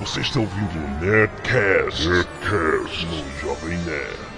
[0.00, 4.34] Você está ouvindo o Nerdcast, Nerdcast no Jovem Nerd.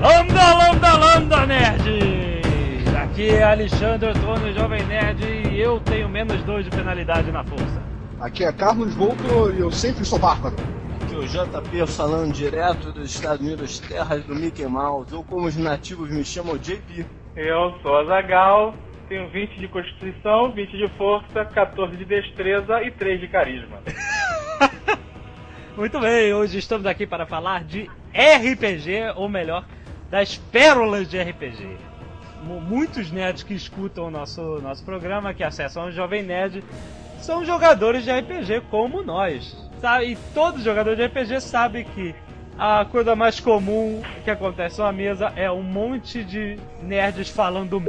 [0.00, 2.94] Lambda, lambda, lambda, nerds!
[3.04, 7.82] Aqui é Alexandre Antônio, Jovem Nerd, e eu tenho menos dois de penalidade na força.
[8.20, 10.56] Aqui é Carlos Volto e eu sempre sou bárbaro.
[11.02, 15.46] Aqui é o JP falando direto dos Estados Unidos, terras do Mickey Mouse, ou como
[15.46, 17.06] os nativos me chamam, JP.
[17.36, 18.74] Eu sou Azagal,
[19.12, 23.76] tenho 20 de constituição, 20 de força, 14 de destreza e 3 de carisma.
[25.76, 29.66] Muito bem, hoje estamos aqui para falar de RPG, ou melhor,
[30.10, 31.76] das pérolas de RPG.
[32.42, 36.64] Mu- Muitos nerds que escutam o nosso, nosso programa, que acessam o Jovem Nerd,
[37.18, 39.54] são jogadores de RPG como nós.
[39.78, 40.12] Sabe?
[40.12, 42.14] E todo jogador de RPG sabe que
[42.58, 47.82] a coisa mais comum que acontece numa mesa é um monte de nerds falando.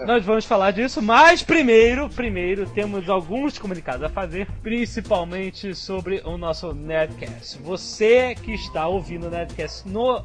[0.00, 6.36] Nós vamos falar disso, mas primeiro, primeiro temos alguns comunicados a fazer, principalmente sobre o
[6.36, 7.58] nosso Nerdcast.
[7.62, 10.24] Você que está ouvindo o Nerdcast no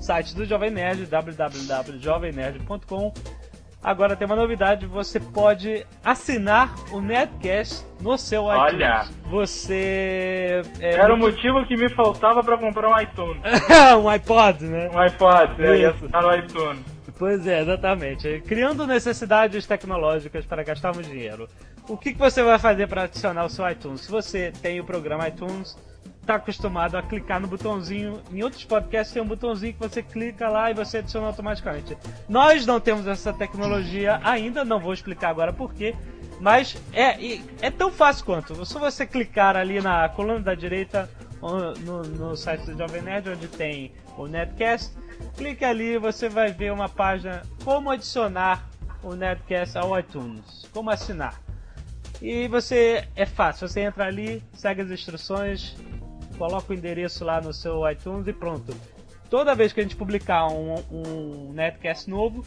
[0.00, 3.14] site do Jovem Nerd, www.jovemnerd.com,
[3.82, 9.04] agora tem uma novidade, você pode assinar o Nerdcast no seu Olha.
[9.06, 9.16] iTunes.
[9.30, 13.40] Você é Era o motivo que me faltava pra comprar um iTunes.
[14.02, 14.90] um iPod, né?
[14.92, 15.62] Um iPod?
[15.62, 16.04] Ia Isso.
[16.04, 16.93] assinar no iTunes.
[17.18, 18.42] Pois é, exatamente.
[18.46, 21.48] Criando necessidades tecnológicas para gastarmos dinheiro.
[21.88, 24.02] O que, que você vai fazer para adicionar o seu iTunes?
[24.02, 25.76] Se você tem o programa iTunes,
[26.20, 28.20] está acostumado a clicar no botãozinho.
[28.32, 31.96] Em outros podcasts tem um botãozinho que você clica lá e você adiciona automaticamente.
[32.28, 35.94] Nós não temos essa tecnologia ainda, não vou explicar agora porquê.
[36.40, 38.66] Mas é, é tão fácil quanto.
[38.66, 41.08] Se você clicar ali na coluna da direita
[41.40, 44.96] no, no site do Jovem Nerd, onde tem o Netcast,
[45.36, 48.68] clique ali e você vai ver uma página como adicionar
[49.02, 51.40] o Netcast ao iTunes, como assinar.
[52.22, 55.76] E você é fácil, você entra ali, segue as instruções,
[56.38, 58.74] coloca o endereço lá no seu iTunes e pronto.
[59.28, 62.44] Toda vez que a gente publicar um, um Netcast novo,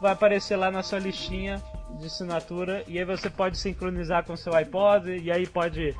[0.00, 1.62] vai aparecer lá na sua listinha
[1.98, 5.94] de assinatura e aí você pode sincronizar com o seu iPod e aí pode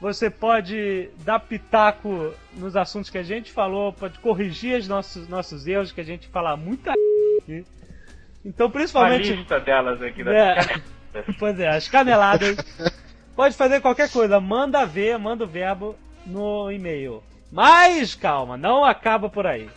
[0.00, 5.66] Você pode dar pitaco nos assuntos que a gente falou, pode corrigir os nossos, nossos
[5.66, 6.92] erros, que a gente fala muita
[7.42, 7.64] aqui.
[8.44, 9.32] Então, principalmente.
[9.32, 10.56] lista delas aqui da É.
[11.40, 12.56] Pois é, as caneladas.
[13.34, 15.96] Pode fazer qualquer coisa, manda ver, manda o verbo
[16.30, 17.22] no e-mail.
[17.50, 19.68] Mas calma, não acaba por aí.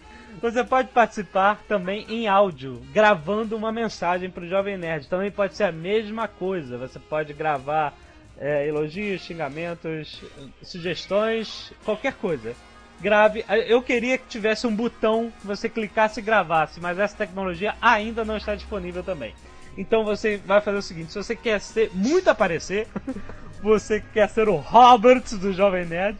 [0.42, 5.08] Você pode participar também em áudio, gravando uma mensagem para o Jovem Nerd.
[5.08, 6.78] Também pode ser a mesma coisa.
[6.78, 7.94] Você pode gravar
[8.38, 10.22] é, elogios, xingamentos,
[10.62, 12.54] sugestões, qualquer coisa.
[13.00, 13.46] Grave.
[13.68, 18.24] Eu queria que tivesse um botão que você clicasse e gravasse, mas essa tecnologia ainda
[18.24, 19.34] não está disponível também.
[19.78, 22.88] Então você vai fazer o seguinte: se você quer ser muito aparecer,
[23.62, 26.18] você quer ser o Robert do Jovem Nerd,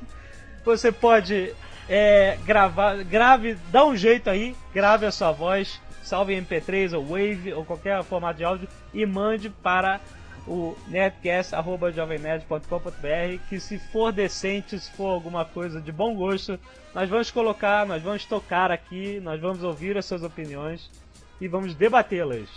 [0.64, 1.54] você pode
[1.90, 7.06] é, gravar, grave, dá um jeito aí, grave a sua voz, salve em MP3 ou
[7.06, 10.00] Wave ou qualquer formato de áudio e mande para
[10.48, 16.60] o nerdcast.jovemnerd.com.br que se for decente, se for alguma coisa de bom gosto,
[16.94, 20.92] nós vamos colocar, nós vamos tocar aqui, nós vamos ouvir as suas opiniões
[21.40, 22.50] e vamos debatê-las.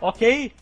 [0.00, 0.52] Ok?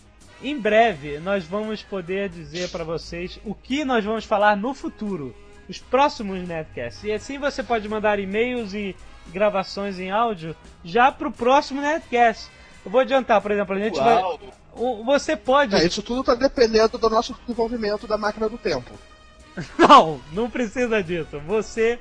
[0.42, 5.34] Em breve nós vamos poder dizer para vocês o que nós vamos falar no futuro,
[5.70, 7.04] os próximos Nerdcasts.
[7.04, 8.96] E assim você pode mandar e-mails e
[9.28, 12.50] gravações em áudio já pro próximo Nerdcast.
[12.84, 14.38] Eu vou adiantar, por exemplo, a gente Uau.
[14.38, 15.04] vai.
[15.04, 15.76] Você pode.
[15.76, 18.90] É, isso tudo tá dependendo do nosso desenvolvimento da máquina do tempo.
[19.76, 21.40] Não, não precisa disso.
[21.40, 21.98] Você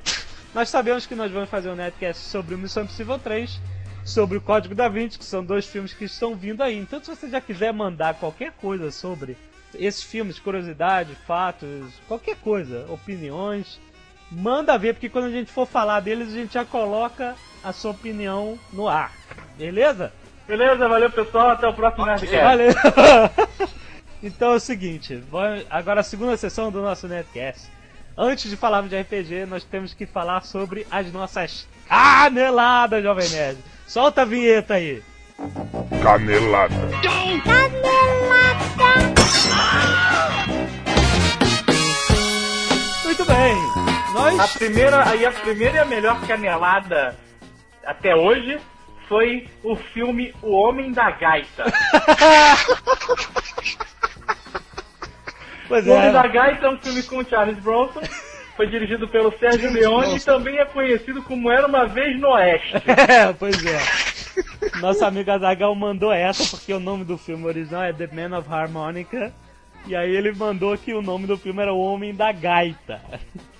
[0.54, 3.60] Nós sabemos que nós vamos fazer um netcast sobre o Missão Impossível 3,
[4.04, 6.77] sobre o Código da Vinci, que são dois filmes que estão vindo aí.
[6.77, 9.38] Então, se você já quiser mandar qualquer coisa sobre
[9.75, 13.80] esses filmes, curiosidade, fatos, qualquer coisa, opiniões,
[14.31, 17.92] manda ver, porque quando a gente for falar deles, a gente já coloca a sua
[17.92, 19.12] opinião no ar.
[19.57, 20.13] Beleza?
[20.48, 22.36] Beleza, valeu pessoal, até o próximo Nerdcast.
[22.36, 22.74] Valeu!
[24.24, 25.24] então é o seguinte,
[25.69, 27.69] agora a segunda sessão do nosso Netcast.
[28.18, 33.60] Antes de falarmos de RPG, nós temos que falar sobre as nossas caneladas, Jovem Nerd.
[33.88, 35.01] Solta a vinheta aí.
[36.01, 36.75] Canelada.
[43.03, 43.56] Muito bem.
[43.56, 47.18] A Nós primeira, aí a primeira e a melhor canelada
[47.86, 48.59] até hoje
[49.07, 51.65] foi o filme O Homem da Gaita.
[55.69, 56.27] Pois O Homem da é.
[56.27, 58.01] Gaita é um filme com Charles Bronson.
[58.59, 62.73] Foi dirigido pelo Sérgio Leone e também é conhecido como Era Uma Vez no Oeste.
[63.07, 63.79] É, pois é.
[64.81, 68.51] Nosso amigo Azagal mandou essa porque o nome do filme original é The Man of
[68.51, 69.31] Harmonica.
[69.88, 73.01] E aí ele mandou que o nome do filme era O Homem da Gaita.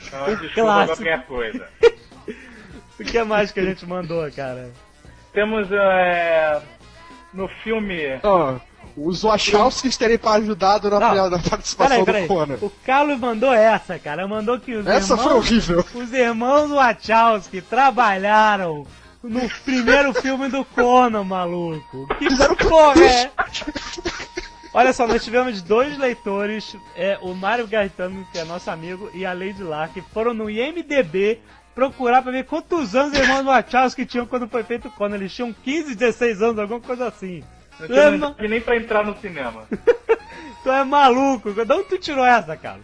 [0.06, 0.98] Então, desculpa Clássico.
[0.98, 1.70] qualquer coisa.
[3.00, 4.70] O que mais que a gente mandou, cara?
[5.32, 6.62] Temos é,
[7.34, 8.20] no filme.
[8.22, 8.60] Ó,
[8.98, 11.30] os Wachowskis terem ajudado na, Não.
[11.30, 12.22] na participação Peraí, peraí.
[12.24, 12.58] do Conan.
[12.62, 14.28] O Carlos mandou essa, cara.
[14.28, 15.86] Mandou que os Essa foi irmãos, horrível.
[15.96, 18.86] os irmãos Wachowski trabalharam
[19.24, 22.08] no primeiro filme do Conan, maluco.
[22.18, 23.32] Que Fizeram porra é?
[24.74, 29.26] Olha só, nós tivemos dois leitores, é, o Mário Gaetano, que é nosso amigo, e
[29.26, 31.40] a Lady Lar, que foram no IMDB
[31.74, 35.16] procurar pra ver quantos anos os irmãos Wachowski tinham quando foi feito o Conan.
[35.16, 37.44] Eles tinham 15, 16 anos, alguma coisa assim.
[37.80, 39.64] Não Tu é, nem pra entrar no cinema.
[40.64, 42.80] tu é maluco, de onde tu tirou essa, cara?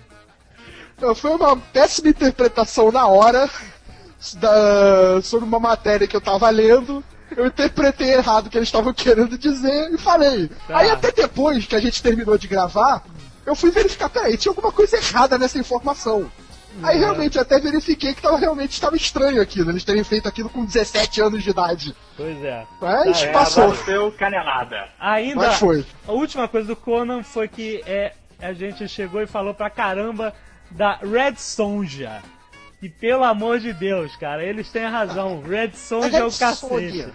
[1.00, 3.50] Não, Foi uma péssima interpretação na hora
[4.36, 7.04] da- sobre uma matéria que eu tava lendo.
[7.36, 10.50] Eu interpretei errado o que eles estavam querendo dizer e falei.
[10.68, 10.78] Tá.
[10.78, 13.04] Aí até depois que a gente terminou de gravar,
[13.46, 16.32] eu fui verificar, peraí, tinha alguma coisa errada nessa informação.
[16.84, 20.66] Aí realmente até verifiquei que tava, realmente estava estranho aquilo, eles terem feito aquilo com
[20.66, 21.96] 17 anos de idade.
[22.18, 22.66] Pois é.
[22.82, 23.76] Mas É, passou.
[23.76, 24.90] seu canelada.
[25.00, 25.86] Ainda, Mas foi.
[26.08, 30.34] a última coisa do Conan foi que é, a gente chegou e falou pra caramba
[30.72, 32.22] da Red Sonja.
[32.82, 35.42] E pelo amor de Deus, cara, eles têm razão.
[35.42, 37.08] Red Sonja é, o cacete.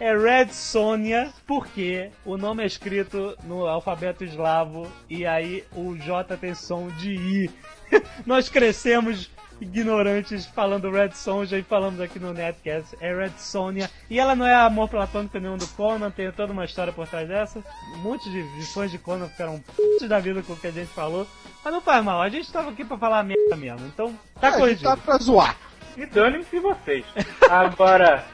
[0.00, 6.36] É Red Sonja porque o nome é escrito no alfabeto eslavo e aí o J
[6.36, 7.50] tem som de I.
[8.26, 9.30] Nós crescemos
[9.60, 12.96] ignorantes falando Red Sonja e falamos aqui no Netcast.
[13.00, 13.90] É Red Sonja.
[14.10, 17.28] E ela não é amor platônico nenhum do Conan, tem toda uma história por trás
[17.28, 17.62] dessa.
[17.94, 19.62] Um monte de, de fãs de Conan ficaram
[20.00, 21.26] p da vida com o que a gente falou.
[21.64, 23.86] Mas não faz mal, a gente tava aqui pra falar merda mesmo.
[23.86, 24.88] Então tá É, a gente corrigido.
[24.90, 25.56] tá pra zoar.
[25.96, 27.04] E dane-se vocês.
[27.48, 28.24] Agora,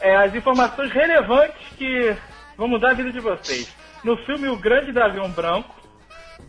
[0.00, 2.14] é, as informações relevantes que
[2.56, 3.74] vão mudar a vida de vocês.
[4.04, 5.74] No filme O Grande Dragão Branco,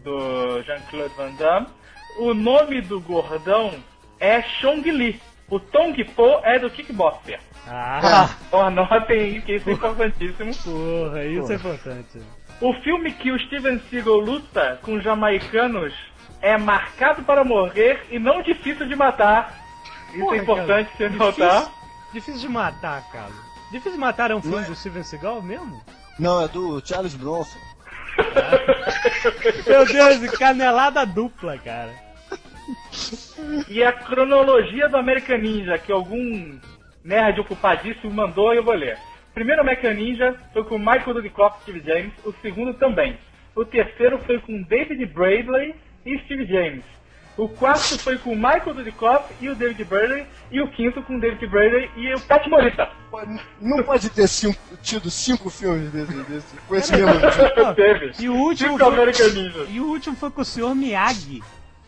[0.04, 1.68] do Jean-Claude Van Damme,
[2.18, 3.74] o nome do gordão
[4.20, 5.22] é Chong Li.
[5.50, 7.40] O Tong Po é do kickboxer.
[7.68, 10.54] Ah, Então anotem aí que isso é importantíssimo.
[10.56, 12.22] porra, isso é importante.
[12.60, 15.90] O filme que o Steven Seagal luta com jamaicano
[16.42, 19.56] é marcado para morrer e não difícil de matar.
[20.10, 21.50] Isso Porra, é importante cara, se notar.
[21.60, 21.72] Difícil,
[22.14, 23.32] difícil de matar, cara.
[23.72, 25.82] Difícil de matar é um filme do Steven Seagal mesmo?
[26.20, 27.60] Não, é do Charles Bronson.
[29.68, 31.92] Meu Deus, canelada dupla, cara.
[33.70, 36.58] E a cronologia do American Ninja, que algum
[37.04, 38.98] nerd ocupadíssimo mandou, eu vou ler.
[39.32, 43.18] O primeiro American Ninja foi com Michael Dudikoff e Steve James, o segundo também.
[43.56, 45.76] O terceiro foi com David Bradley
[46.06, 46.84] e Steve James.
[47.38, 50.26] O quarto foi com Michael Dudikoff e o David Bradley.
[50.52, 52.90] E o quinto com David Bradley e o Pat Morita.
[53.62, 57.14] Não pode ter cinco- tido cinco filmes desse, desse, com esse mesmo.
[58.20, 59.66] E o último foi, American Ninja.
[59.70, 60.74] e o último foi com o Sr.
[60.74, 61.44] Miyagi.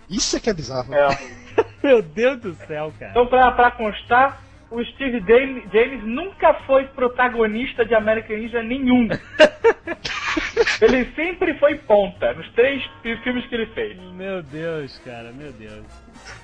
[0.10, 0.94] Isso é que é bizarro.
[0.94, 1.08] É.
[1.84, 3.12] Meu Deus do céu, cara.
[3.12, 9.08] Então, pra, pra constar, o Steve Dale- James nunca foi protagonista de American Ninja nenhum.
[10.82, 13.98] ele sempre foi ponta nos três fi- filmes que ele fez.
[14.14, 15.86] Meu Deus, cara, meu Deus.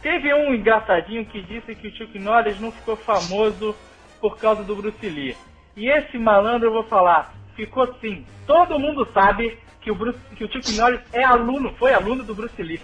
[0.02, 3.76] Teve um engraçadinho que disse que o Chuck Norris não ficou famoso
[4.22, 5.36] por causa do Bruce Lee.
[5.76, 8.26] E esse malandro, eu vou falar, ficou sim.
[8.48, 12.34] Todo mundo sabe que o, Bruce, que o Chuck Norris é aluno, foi aluno do
[12.34, 12.82] Bruce Lee.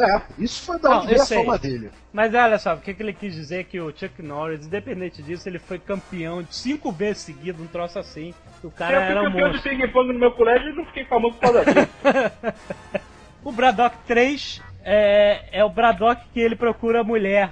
[0.00, 1.90] É, isso foi da onde veio eu a fama dele.
[2.12, 5.22] Mas olha só, o que, que ele quis dizer é que o Chuck Norris, independente
[5.22, 8.34] disso, ele foi campeão de cinco vezes seguido, um troço assim.
[8.62, 9.70] O cara eu fui era um campeão de monstro.
[9.70, 11.88] ping-pong no meu colégio e não fiquei famoso por causa disso.
[13.42, 17.50] O Braddock 3 é, é o Braddock que ele procura mulher.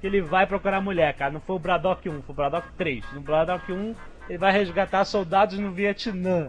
[0.00, 1.30] que ele vai procurar mulher, cara.
[1.32, 3.04] Não foi o Braddock 1, foi o Braddock 3.
[3.12, 3.94] No Braddock 1,
[4.28, 6.48] ele vai resgatar soldados no Vietnã.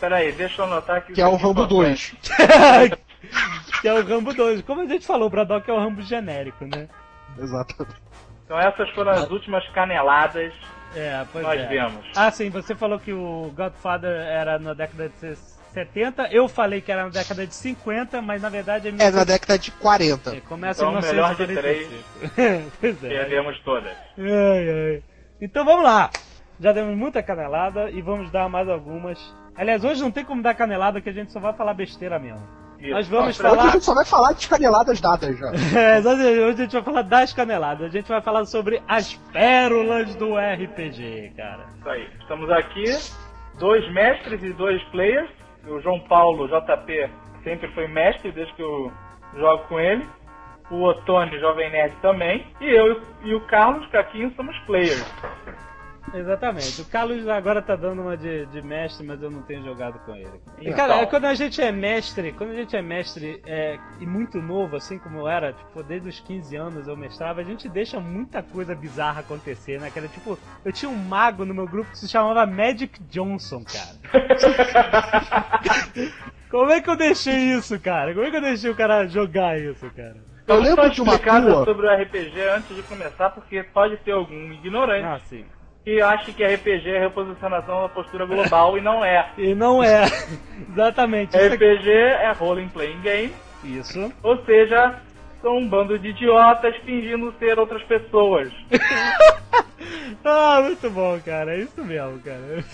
[0.00, 1.12] Peraí, deixa eu anotar aqui.
[1.12, 2.14] Que é o Rambo 2.
[3.84, 4.62] que é o Rambo 2.
[4.62, 6.88] Como a gente falou, o Braddock é o Rambo genérico, né?
[7.38, 7.94] Exatamente.
[8.46, 10.54] Então essas foram as últimas caneladas
[10.96, 11.66] É, pois que nós é.
[11.66, 12.06] vemos.
[12.16, 16.90] Ah, sim, você falou que o Godfather era na década de 70, eu falei que
[16.90, 20.34] era na década de 50, mas na verdade é, É na década de 40.
[20.34, 22.70] É, começa Então, em melhor de 1945.
[22.80, 23.08] pois é.
[23.08, 23.92] Perdemos todas.
[24.16, 25.02] Ai, ai.
[25.42, 26.08] Então vamos lá.
[26.58, 29.18] Já demos muita canelada e vamos dar mais algumas.
[29.54, 32.63] Aliás, hoje não tem como dar canelada que a gente só vai falar besteira mesmo.
[32.90, 33.72] Nós vamos Hoje a falar.
[33.72, 35.46] gente só vai falar de caneladas dadas já.
[35.78, 36.38] É, exatamente.
[36.40, 37.86] hoje a gente vai falar das caneladas.
[37.86, 41.66] A gente vai falar sobre as pérolas do RPG, cara.
[41.78, 42.08] Isso aí.
[42.20, 42.84] Estamos aqui,
[43.58, 45.30] dois mestres e dois players.
[45.66, 47.08] O João Paulo, JP,
[47.42, 48.92] sempre foi mestre desde que eu
[49.36, 50.06] jogo com ele.
[50.70, 52.46] O Otone, Jovem Nerd também.
[52.60, 55.04] E eu e o Carlos Caquinho somos players.
[56.12, 56.82] Exatamente.
[56.82, 60.14] O Carlos agora tá dando uma de, de mestre, mas eu não tenho jogado com
[60.14, 60.28] ele.
[60.58, 60.76] E, Então.
[60.76, 64.40] cara, é quando a gente é mestre, quando a gente é mestre é, e muito
[64.42, 67.98] novo, assim como eu era, tipo, desde os 15 anos eu mestrava, a gente deixa
[68.00, 69.90] muita coisa bizarra acontecer, né?
[69.90, 73.64] Que era tipo, eu tinha um mago no meu grupo que se chamava Magic Johnson,
[73.64, 73.94] cara.
[76.50, 78.14] Como é que eu deixei isso, cara?
[78.14, 80.16] Como é que eu deixei o cara jogar isso, cara?
[80.46, 81.64] Eu Vamos lembro só de uma tua.
[81.64, 85.44] sobre o RPG antes de começar, porque pode ter algum ignorante Ah, sim.
[85.84, 89.30] Que acha que RPG é reposicionação da postura global e não é.
[89.36, 90.04] E não é.
[90.70, 91.36] Exatamente.
[91.36, 94.12] Isso, RPG é role playing game, isso.
[94.22, 95.00] ou seja,
[95.42, 98.50] são um bando de idiotas fingindo ser outras pessoas.
[100.24, 101.54] Ah, muito bom, cara.
[101.54, 102.64] É isso mesmo, cara.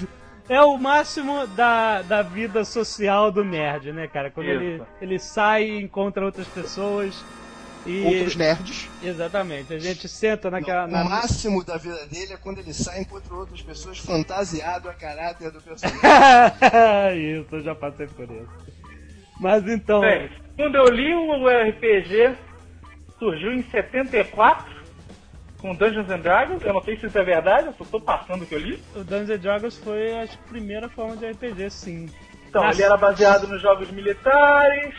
[0.48, 4.30] É o máximo da, da vida social do nerd, né, cara?
[4.30, 4.60] Quando Isso.
[4.60, 7.24] ele, ele sai e encontra outras pessoas
[7.86, 8.04] e.
[8.04, 8.88] Outros nerds.
[9.02, 9.72] Exatamente.
[9.74, 10.84] A gente senta naquela.
[10.84, 14.88] O na- máximo da vida dele é quando ele sai e encontra outras pessoas fantasiado
[14.88, 17.40] a caráter do personagem.
[17.40, 18.48] isso, eu já passei por isso.
[19.40, 20.00] Mas então.
[20.00, 22.36] Bem, quando eu li o RPG,
[23.18, 24.80] surgiu em 74
[25.58, 26.62] com Dungeons and Dragons.
[26.62, 28.82] Eu não sei se isso é verdade, eu só tô passando o que eu li.
[28.94, 32.08] O Dungeons and Dragons foi a primeira forma de RPG, sim.
[32.48, 32.76] Então, Nossa.
[32.76, 34.94] ele era baseado nos jogos militares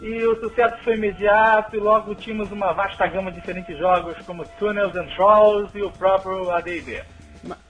[0.00, 4.44] e o sucesso foi imediato e logo tínhamos uma vasta gama de diferentes jogos como
[4.58, 7.02] Tunnels and Trolls e o próprio AD&D.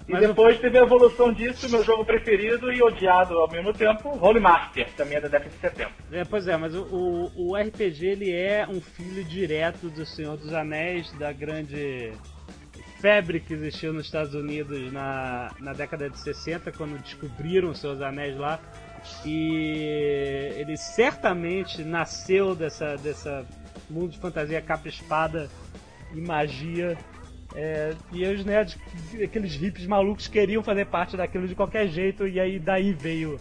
[0.09, 4.39] E depois teve a evolução disso, meu jogo preferido e odiado ao mesmo tempo, Holy
[4.39, 5.91] Master, também é da década de 70.
[6.13, 10.37] É, pois é, mas o, o, o RPG ele é um filho direto do Senhor
[10.37, 12.13] dos Anéis, da grande
[13.01, 18.01] febre que existiu nos Estados Unidos na, na década de 60, quando descobriram os seus
[18.01, 18.61] anéis lá.
[19.25, 23.45] E ele certamente nasceu dessa, dessa
[23.91, 25.49] mundo de fantasia capa espada
[26.13, 26.97] e magia.
[27.55, 28.77] É, e os nerds,
[29.23, 33.41] aqueles hippies malucos, queriam fazer parte daquilo de qualquer jeito, e aí daí veio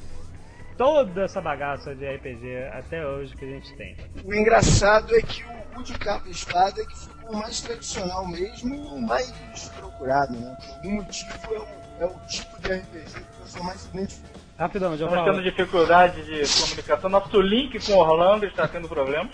[0.77, 3.97] toda essa bagaça de RPG até hoje que a gente tem.
[4.23, 8.75] O engraçado é que o, o de capa espada é que ficou mais tradicional mesmo
[8.75, 9.31] e o mais
[9.77, 10.55] procurado, né?
[10.59, 13.89] Por algum motivo é o, é o tipo de RPG que o pessoal mais se
[13.89, 14.44] identifica.
[14.57, 15.25] Rapidão, já Nós falo.
[15.25, 17.09] temos dificuldade de comunicação.
[17.09, 19.33] Nosso link com Orlando está tendo problemas.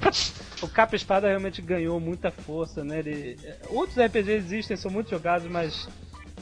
[0.62, 2.98] O Capa Espada realmente ganhou muita força, né?
[2.98, 3.38] Ele...
[3.70, 5.88] Outros RPGs existem, são muito jogados, mas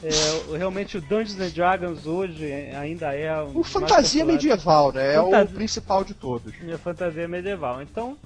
[0.03, 0.09] é,
[0.51, 4.91] o- realmente o Dungeons and Dragons hoje ainda é um O dos mais fantasia medieval,
[4.91, 5.13] né?
[5.15, 5.55] É o Fantasia.
[5.55, 6.53] principal de todos.
[6.67, 7.81] É fantasia medieval.
[7.81, 8.17] Então,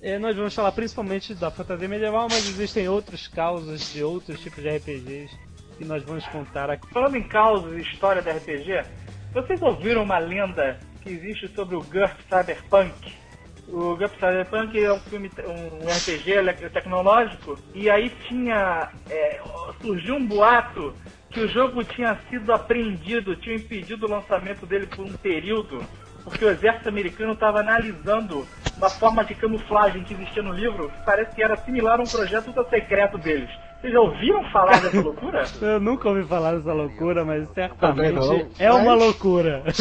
[0.00, 4.62] é, nós vamos falar principalmente da fantasia medieval, mas existem outros causos de outros tipos
[4.62, 5.28] de RPGs
[5.76, 6.88] que nós vamos contar aqui.
[6.90, 8.82] Falando em causas e história da RPG,
[9.32, 13.12] vocês ouviram uma lenda que existe sobre o GURP Cyberpunk?
[13.68, 18.90] O GURP Cyberpunk é um filme, um RPG tecnológico, e aí tinha.
[19.10, 19.40] é,
[19.80, 20.94] surgiu um boato
[21.30, 25.84] que o jogo tinha sido apreendido, tinha impedido o lançamento dele por um período,
[26.24, 28.46] porque o exército americano estava analisando
[28.78, 32.06] uma forma de camuflagem que existia no livro, que parece que era similar a um
[32.06, 33.50] projeto ultra secreto deles.
[33.80, 35.44] Vocês já ouviram falar dessa loucura?
[35.60, 39.62] Eu nunca ouvi falar dessa loucura, mas certamente é uma loucura.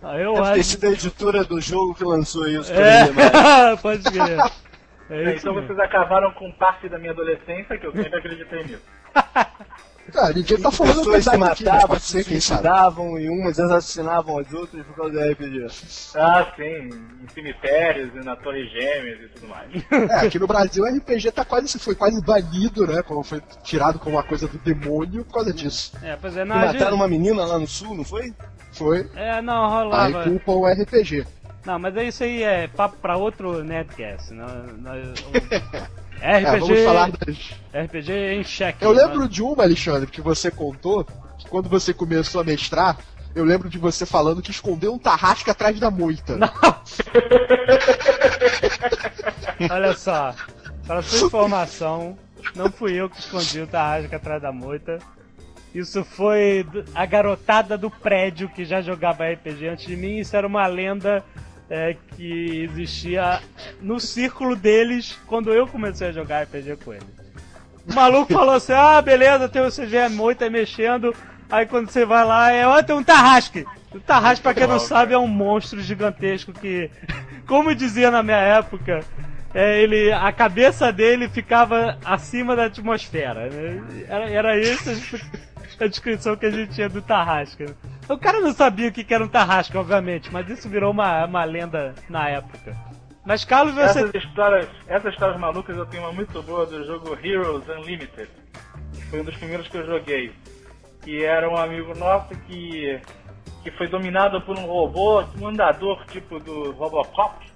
[0.00, 0.64] Eu Deve ter acho.
[0.64, 2.72] sido a editora do jogo que lançou isso.
[2.72, 4.38] É, pode crer.
[5.10, 5.66] É É, então mesmo.
[5.66, 8.82] vocês acabaram com parte da minha adolescência, que eu sempre acreditei nisso.
[10.12, 14.38] Cara, ninguém tá falando pessoas se aqui, mas matavam, pode se suicidavam e umas assassinavam
[14.38, 15.66] as outras por causa do RPG.
[16.16, 16.88] Ah, sim,
[17.22, 19.70] em cemitérios e na Torre Gêmeas e tudo mais.
[20.10, 23.02] É, aqui no Brasil o RPG tá quase, foi quase banido, né?
[23.02, 25.92] Como foi tirado como uma coisa do demônio por causa disso.
[26.02, 26.92] É, pois é, E não, a mataram gente...
[26.94, 28.32] uma menina lá no sul, não foi?
[28.72, 29.08] Foi.
[29.14, 29.70] É, não, Aí
[30.12, 30.24] rolava.
[30.24, 31.26] culpa o RPG.
[31.66, 34.32] Não, mas é isso aí é papo pra outro Nerdcast.
[34.32, 35.82] Não, É,
[36.22, 37.36] RPG, vamos falar das...
[37.72, 38.84] RPG em xeque.
[38.84, 41.06] Eu lembro de uma, Alexandre, que você contou,
[41.38, 42.98] que quando você começou a mestrar,
[43.34, 46.36] eu lembro de você falando que escondeu um tarrasque atrás da moita.
[46.36, 46.50] Não.
[49.70, 50.34] Olha só,
[50.86, 52.16] para sua informação,
[52.54, 54.98] não fui eu que escondi o Tarrasque atrás da moita.
[55.74, 60.18] Isso foi a garotada do prédio que já jogava RPG antes de mim.
[60.18, 61.22] Isso era uma lenda
[61.70, 63.40] é, que existia
[63.80, 67.06] no círculo deles quando eu comecei a jogar RPG com eles.
[67.90, 71.14] O maluco falou assim: ah, beleza, tem o CG moita aí mexendo.
[71.50, 73.64] Aí quando você vai lá, é, ó, tem um tarrasque.
[73.94, 76.90] O tarrasque, pra quem não sabe, é um monstro gigantesco que,
[77.46, 79.00] como dizia na minha época,
[79.54, 83.48] é, ele, a cabeça dele ficava acima da atmosfera.
[83.48, 83.82] né?
[84.06, 84.92] Era, era essa
[85.80, 87.66] a descrição que a gente tinha do tarrasque.
[88.08, 91.44] O cara não sabia o que era um tarrasque, obviamente, mas isso virou uma, uma
[91.44, 92.74] lenda na época.
[93.28, 94.00] Mas Carlos, você.
[94.00, 98.30] Essas histórias, essas histórias malucas eu tenho uma muito boa do jogo Heroes Unlimited.
[99.10, 100.32] Foi um dos primeiros que eu joguei.
[101.02, 102.98] Que era um amigo nosso que,
[103.62, 107.46] que foi dominado por um robô, um andador tipo do Robocop.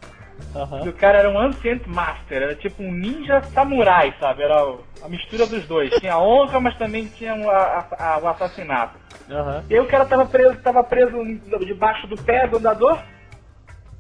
[0.85, 4.43] E o cara era um Ancient Master, era tipo um ninja samurai, sabe?
[4.43, 4.55] Era
[5.03, 5.91] a mistura dos dois.
[5.99, 8.99] Tinha honra, mas também tinha a- a- o assassinato.
[9.31, 9.65] Aham.
[9.71, 11.17] E aí o cara tava preso, tava preso
[11.65, 12.99] debaixo do pé do andador.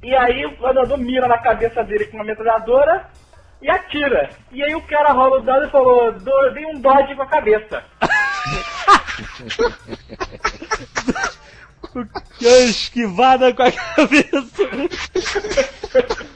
[0.03, 3.07] E aí o andador mira na cabeça dele com uma metralhadora
[3.63, 4.31] e atira.
[4.51, 7.27] E aí o cara rola o dado e falou, "Do- dei um dodge com a
[7.27, 7.83] cabeça.
[12.41, 14.69] Esquivada com a cabeça.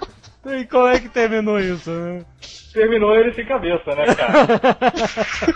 [0.46, 2.24] E como é que terminou isso, né?
[2.72, 4.46] Terminou ele sem cabeça, né, cara?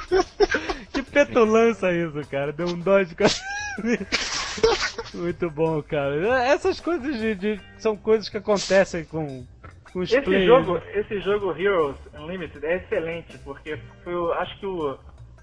[0.93, 2.53] Que petulância isso, cara.
[2.53, 3.29] Deu um dodge com a...
[5.15, 6.43] Muito bom, cara.
[6.45, 9.47] Essas coisas de, de- são coisas que acontecem com,
[9.93, 10.47] com os Esse players.
[10.47, 14.99] jogo, esse jogo Heroes Unlimited é excelente, porque foi, o- acho que o,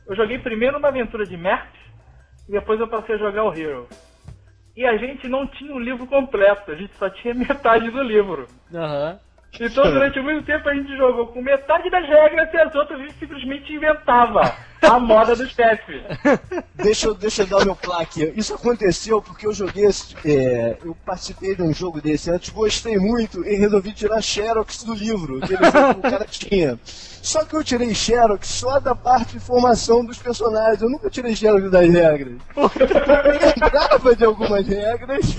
[0.08, 1.68] eu joguei primeiro uma aventura de Merc
[2.48, 3.88] e depois eu passei a jogar o Hero.
[4.76, 8.46] E a gente não tinha o livro completo, a gente só tinha metade do livro.
[8.74, 9.20] Aham.
[9.60, 13.04] Então durante muito tempo a gente jogou com metade das regras e as outras a
[13.04, 14.42] gente simplesmente inventava
[14.82, 16.02] a moda dos chefes.
[16.76, 18.32] Deixa eu, deixa eu dar o meu plaque.
[18.36, 22.98] Isso aconteceu porque eu joguei, esse- é, eu participei de um jogo desse antes, gostei
[23.00, 26.80] muito e resolvi tirar xerox do livro que ele- o cara tinha.
[27.22, 31.36] Só que eu tirei xerox só da parte de formação dos personagens, eu nunca tirei
[31.36, 32.34] xerox das regras.
[32.56, 35.36] Eu lembrava de algumas regras.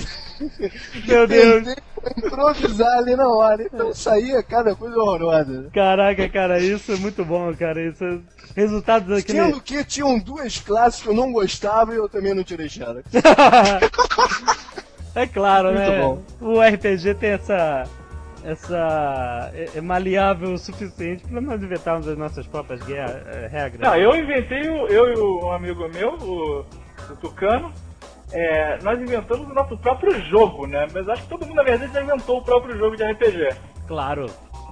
[1.06, 1.64] Meu Deus.
[1.64, 1.76] tentei
[2.24, 3.62] improvisar ali na hora.
[3.62, 5.68] Então saía cada coisa horrorosa.
[5.72, 7.80] Caraca, cara, isso é muito bom, cara.
[7.88, 8.18] Isso é
[8.54, 9.37] resultado daquele.
[9.44, 13.02] Sendo que tinham duas classes que eu não gostava e eu também não tirei xerox.
[15.14, 16.00] é claro, Muito né?
[16.00, 16.22] bom.
[16.40, 17.84] O RPG tem essa.
[18.44, 19.50] Essa.
[19.54, 23.80] É, é maleável o suficiente pra nós inventarmos as nossas próprias guerra- eh, regras.
[23.80, 26.60] Não, eu inventei, o- eu e o- um amigo meu, o,
[27.10, 27.72] o Tucano,
[28.32, 30.86] é, nós inventamos o nosso próprio jogo, né?
[30.94, 33.54] Mas acho que todo mundo, na verdade, já inventou o próprio jogo de RPG.
[33.88, 34.26] Claro.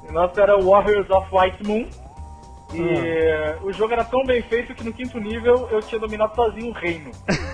[0.08, 1.86] O nosso era Warriors of White Moon.
[2.74, 3.58] E Ah.
[3.62, 6.72] o jogo era tão bem feito que no quinto nível eu tinha dominado sozinho o
[6.72, 7.10] reino.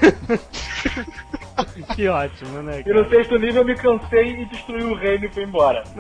[1.95, 2.83] Que ótimo, né?
[2.85, 3.09] E no Cara?
[3.11, 5.85] sexto nível eu me cansei e destruí o reino e fui embora.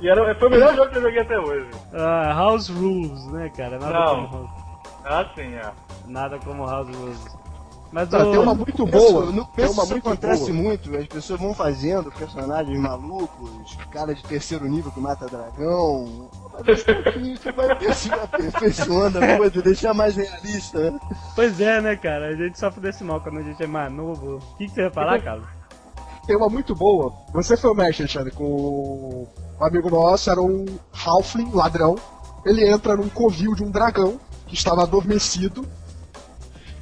[0.00, 1.70] e era, foi o melhor jogo que eu joguei até hoje.
[1.92, 3.78] Ah, house Rules, né, cara?
[3.78, 4.26] Nada Não.
[4.28, 4.50] como House,
[5.04, 5.72] Ah, sim, é.
[6.06, 7.37] nada como House Rules.
[7.90, 8.30] Mas Não, o.
[8.32, 9.26] tem uma muito boa.
[9.26, 10.62] No tem penso uma isso muito acontece boa.
[10.62, 16.28] muito, as pessoas vão fazendo personagens malucos, cara de terceiro nível que mata dragão.
[16.52, 21.00] Mas Você vai aperfei- aperfeiçoando a coisa, deixar mais realista, né?
[21.34, 22.28] Pois é, né, cara?
[22.28, 24.36] A gente sofre desse mal quando a gente é mais novo.
[24.36, 25.46] O que, que você ia falar, Carlos?
[26.26, 27.14] Tem uma muito boa.
[27.32, 29.26] Você foi o mestre, Alexandre, com
[29.58, 31.96] um amigo nosso, era um Halfling, ladrão.
[32.44, 35.66] Ele entra num covil de um dragão que estava adormecido.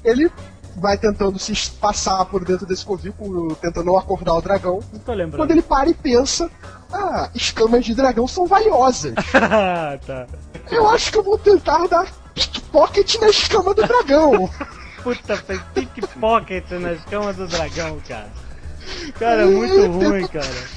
[0.04, 0.30] Ele
[0.76, 3.14] vai tentando se passar por dentro desse covil,
[3.60, 4.80] tentando acordar o dragão.
[4.92, 5.36] Não tô lembrando.
[5.40, 6.50] Quando ele para e pensa,
[6.92, 9.14] ah, escamas de dragão são valiosas.
[9.34, 10.26] Ah, tá.
[10.70, 14.50] Eu acho que eu vou tentar dar pickpocket na escama do dragão.
[15.02, 18.28] Puta, fez pickpocket nas camas do dragão, cara.
[19.18, 20.76] Cara, é muito ruim, cara.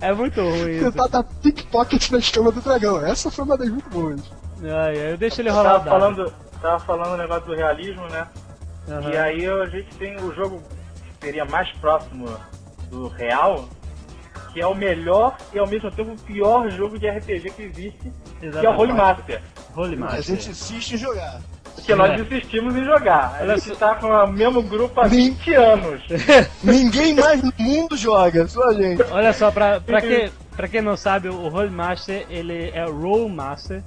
[0.00, 0.92] É muito ruim isso.
[0.92, 3.04] tentar dar pickpocket na escama do dragão.
[3.04, 4.20] Essa foi uma das muito boas.
[4.62, 8.26] Ai, ai, eu deixo ele rolar tava falando, tava falando o negócio do realismo, né?
[8.88, 9.10] Aham.
[9.10, 12.26] E aí a gente tem o jogo que seria mais próximo
[12.90, 13.68] do real,
[14.52, 17.98] que é o melhor e ao mesmo tempo o pior jogo de RPG que existe,
[18.40, 18.80] que é o Exatamente.
[18.80, 19.42] Holy Master.
[19.74, 20.22] Holy A Master.
[20.22, 21.40] gente insiste em jogar.
[21.84, 22.22] Que nós É.
[22.22, 23.36] insistimos em jogar.
[23.40, 23.74] A gente só.
[23.74, 25.32] tá com o mesmo grupo há Sim.
[25.32, 26.02] 20 anos.
[26.64, 29.02] Ninguém mais no mundo joga, só a gente.
[29.10, 33.28] Olha só, pra, pra, que, pra quem não sabe, o Rollmaster, ele é o Roll
[33.28, 33.82] Master.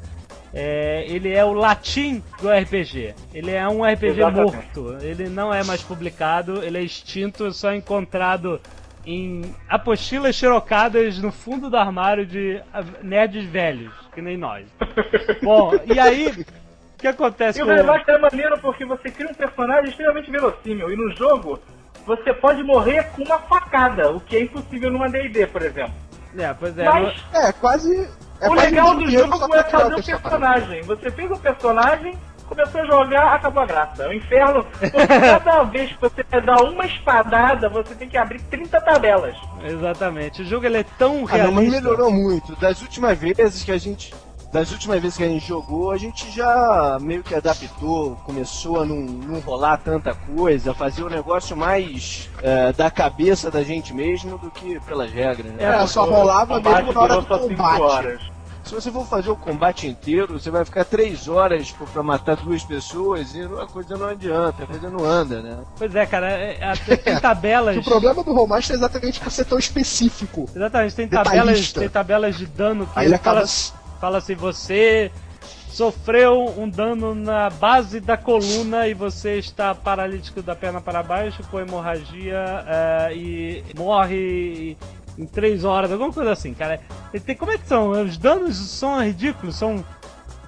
[0.53, 3.13] É, ele é o latim do RPG.
[3.33, 4.53] Ele é um RPG Exatamente.
[4.53, 4.97] morto.
[5.01, 8.59] Ele não é mais publicado, ele é extinto, só encontrado
[9.05, 12.61] em apostilas xerocadas no fundo do armário de
[13.01, 14.67] nerds velhos, que nem nós.
[15.41, 19.29] Bom, e aí, o que acontece E o com Remaster é maneiro porque você cria
[19.29, 20.91] um personagem extremamente verossímil.
[20.91, 21.59] E no jogo,
[22.05, 25.93] você pode morrer com uma facada, o que é impossível numa D&D, por exemplo.
[26.37, 26.85] É, pois é.
[26.85, 28.07] Mas É, quase.
[28.41, 30.81] É o legal do jogo é fazer o personagem.
[30.83, 34.03] Você fez o personagem, começou a jogar, acabou a graça.
[34.03, 38.41] É um inferno, porque cada vez que você dar uma espadada, você tem que abrir
[38.43, 39.35] 30 tabelas.
[39.63, 40.41] Exatamente.
[40.41, 41.81] O jogo ele é tão Ah, não, mas realista.
[41.81, 42.55] melhorou muito.
[42.55, 44.13] Das últimas vezes que a gente.
[44.51, 48.85] Das últimas vezes que a gente jogou, a gente já meio que adaptou, começou a
[48.85, 54.39] não, não rolar tanta coisa, fazer o negócio mais é, da cabeça da gente mesmo
[54.39, 55.53] do que pelas regras.
[55.53, 55.63] Né?
[55.63, 57.81] É, só rolava mesmo na hora do combate.
[57.81, 58.21] horas.
[58.63, 62.35] Se você for fazer o combate inteiro, você vai ficar três horas pô, pra matar
[62.35, 65.57] duas pessoas e a coisa não adianta, a coisa não anda, né?
[65.77, 67.77] Pois é, cara, é- é- tem tabelas.
[67.79, 70.47] O problema do Romaster é exatamente por ser tão específico.
[70.55, 73.47] Exatamente, tem tabelas, tem tabelas de dano que Aí ele acaba.
[73.47, 75.11] fala, fala assim, você
[75.69, 81.43] sofreu um dano na base da coluna e você está paralítico da perna para baixo
[81.49, 84.75] com hemorragia eh, e morre
[85.17, 86.79] em 3 horas, alguma coisa assim, cara.
[87.13, 87.91] E tem- como é que são?
[87.91, 89.83] Os danos são ridículos, são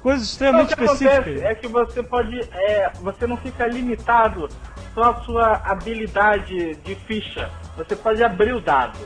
[0.02, 1.44] coisas Então, o extremamente que acontece específicas.
[1.44, 2.40] é que você pode.
[2.54, 4.50] é, você não fica limitado
[4.94, 7.50] só à sua habilidade de ficha.
[7.78, 8.98] Você pode abrir o dado.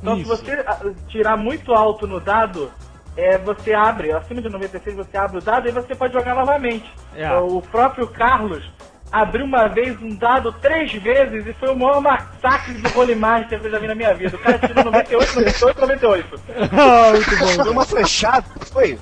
[0.00, 0.36] Então Isso.
[0.36, 2.70] se você ah, tirar muito alto no dado,
[3.18, 6.88] é, você abre, acima de 96 você abre o dado e você pode jogar novamente.
[7.16, 7.28] É.
[7.34, 8.70] O próprio Carlos
[9.10, 13.58] abriu uma vez um dado três vezes e foi o maior massacre do Holy Master
[13.58, 14.36] que eu já vi na minha vida.
[14.36, 16.40] O cara tirou 98, 98, 98.
[16.72, 17.64] Ah, muito bom.
[17.64, 18.96] Foi uma flechada, foi?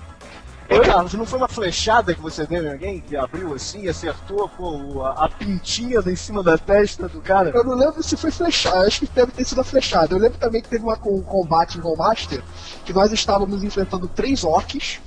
[0.68, 3.88] Ô, Carlos, não foi uma flechada que você deu em alguém que abriu assim e
[3.88, 7.50] acertou pô, a, a pintinha em cima da testa do cara?
[7.55, 10.14] Eu não lembro se foi flechada, acho que deve ter sido a flechada.
[10.14, 12.42] Eu lembro também que teve uma, um combate em Rollmaster
[12.85, 15.00] que nós estávamos enfrentando três orcs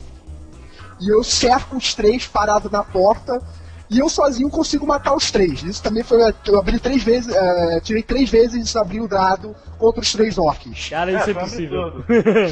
[1.02, 3.42] e eu cerco os três parado na porta
[3.90, 5.64] e eu sozinho consigo matar os três.
[5.64, 6.20] Isso também foi.
[6.48, 10.90] Eu abri três vezes, eh, tirei três vezes abri o dado contra os três orcs.
[10.90, 11.86] Cara, isso é impossível.
[11.88, 12.06] absurdo.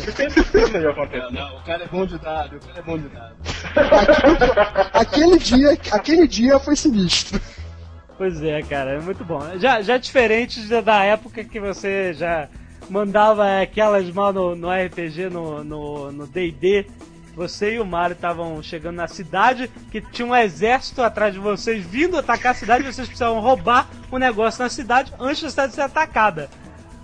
[0.10, 1.32] Isso é impossível de acontecer.
[1.32, 3.36] Não, o cara é bom de dado, o cara é bom de dado.
[4.94, 7.40] aquele dia, aquele dia foi sinistro.
[8.18, 9.40] Pois é, cara, é muito bom.
[9.60, 12.50] Já, já diferente da- época que você já
[12.90, 16.88] mandava aquelas mal no, no RPG, no no no D&D,
[17.38, 21.86] você e o Mario estavam chegando na cidade, que tinha um exército atrás de vocês
[21.86, 25.76] vindo atacar a cidade, e vocês precisavam roubar um negócio na cidade antes da cidade
[25.76, 26.50] ser atacada.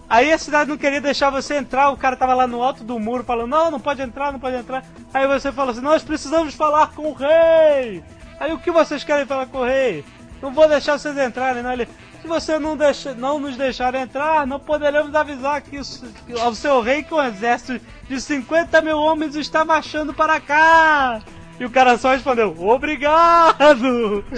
[0.10, 2.98] Aí a cidade não queria deixar você entrar, o cara tava lá no alto do
[2.98, 4.84] muro falando, não, não pode entrar, não pode entrar.
[5.14, 8.04] Aí você falou assim, nós precisamos falar com o rei.
[8.40, 10.04] Aí o que vocês querem falar com o rei?
[10.42, 11.74] Não vou deixar vocês entrarem, não.
[11.74, 11.88] Ele,
[12.24, 16.56] se você não, deixa, não nos deixar entrar, não poderemos avisar que isso- que ao
[16.56, 21.22] seu rei que um exército de 50 mil homens está marchando para cá.
[21.60, 24.24] E o cara só respondeu, obrigado!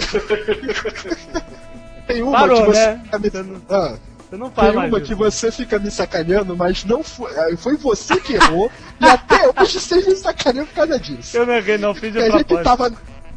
[2.06, 3.02] Tem uma Parou, que você né?
[3.12, 3.94] Você não- Ah,
[4.28, 5.06] Você não faz tem uma isso.
[5.06, 8.70] que você fica me sacaneando, mas não foi, eh, foi você que errou,
[9.00, 11.36] e até hoje vocês me sacaneam por causa disso.
[11.36, 12.64] Eu não errei, não fiz de Que a gente propósito.
[12.64, 12.92] tava.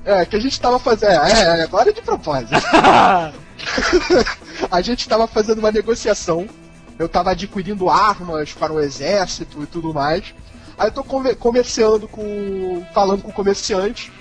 [0.05, 1.11] É, que a gente tava fazendo.
[1.11, 2.51] É, é, agora é de propósito.
[4.69, 6.47] a gente tava fazendo uma negociação.
[6.97, 10.33] Eu tava adquirindo armas para o exército e tudo mais.
[10.77, 12.85] Aí eu tô comerciando com.
[12.93, 14.11] falando com o comerciante.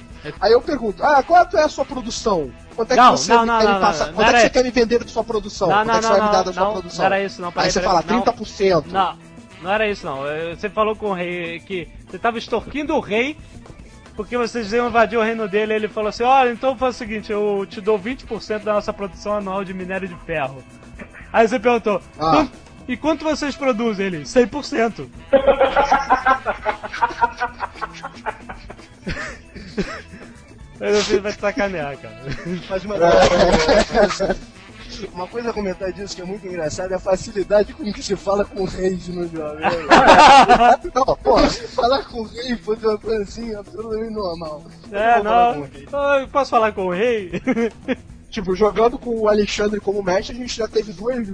[0.41, 2.51] Aí eu pergunto, ah, quanto é a sua produção?
[2.75, 4.13] Quanto é que Não, você não, não, quer me passar?
[4.13, 5.69] Quanto é que você quer me vender da sua produção?
[5.69, 6.99] Não, Quanto não, é que você não, vai me dar da sua produção?
[6.99, 8.23] não era isso, não, peraí, Aí você peraí, fala não.
[8.23, 8.85] 30%.
[8.87, 9.19] Não,
[9.63, 10.19] não era isso não.
[10.57, 13.37] Você falou com o rei que você estava extorquindo o rei
[14.19, 15.75] porque vocês iam invadir o reino dele.
[15.75, 19.35] Ele falou assim: Olha, então faz o seguinte, eu te dou 20% da nossa produção
[19.37, 20.61] anual de minério de ferro.
[21.33, 22.31] Aí você perguntou: Ah.
[22.33, 24.07] "Quanto- E quanto vocês produzem?
[24.07, 25.09] Ele: 100%.
[30.81, 32.15] Aí você vai te sacanear, cara.
[32.71, 32.95] Mas uma,
[35.13, 38.17] uma coisa a comentar disso que é muito engraçado é a facilidade com que se
[38.17, 39.59] fala com reis no jogo.
[40.95, 41.39] Não, pô,
[41.75, 44.65] falar com rei foi uma coisa assim absolutamente normal.
[44.93, 45.61] É, falar não.
[45.63, 45.89] o rei.
[45.93, 47.33] Ah, eu posso falar com o rei?
[48.31, 51.27] Tipo, jogando com o Alexandre como mestre, a gente já teve dois,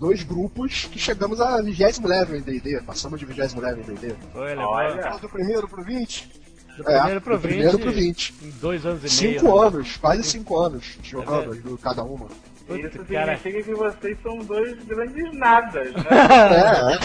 [0.00, 2.80] dois grupos que chegamos a 20 level em D&D.
[2.86, 4.14] Passamos de 20 level em D&D.
[4.32, 5.02] Foi, levou Olha.
[5.02, 6.40] Fala do primeiro pro 20?
[6.78, 7.48] do primeiro É, pro do 20.
[7.52, 8.34] primeiro pro 20.
[8.44, 9.40] Em dois anos e meio.
[9.40, 9.66] Cinco né?
[9.66, 11.56] anos, quase cinco anos jogando É.
[11.58, 12.26] do- cada uma.
[12.72, 13.36] Puta, Isso cara.
[13.38, 16.02] significa que vocês são dois grandes nadas, né?
[16.10, 16.98] É, é.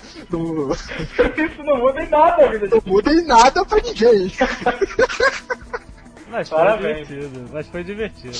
[0.30, 4.32] Não, Isso não muda em nada a vida de não muda em nada pra ninguém.
[6.30, 7.08] Mas foi Parabéns.
[7.08, 7.50] divertido.
[7.52, 8.38] Mas foi divertido.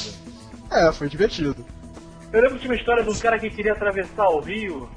[0.70, 1.66] É, foi divertido.
[2.32, 4.88] Eu lembro que tinha uma história de um cara que queria atravessar o rio.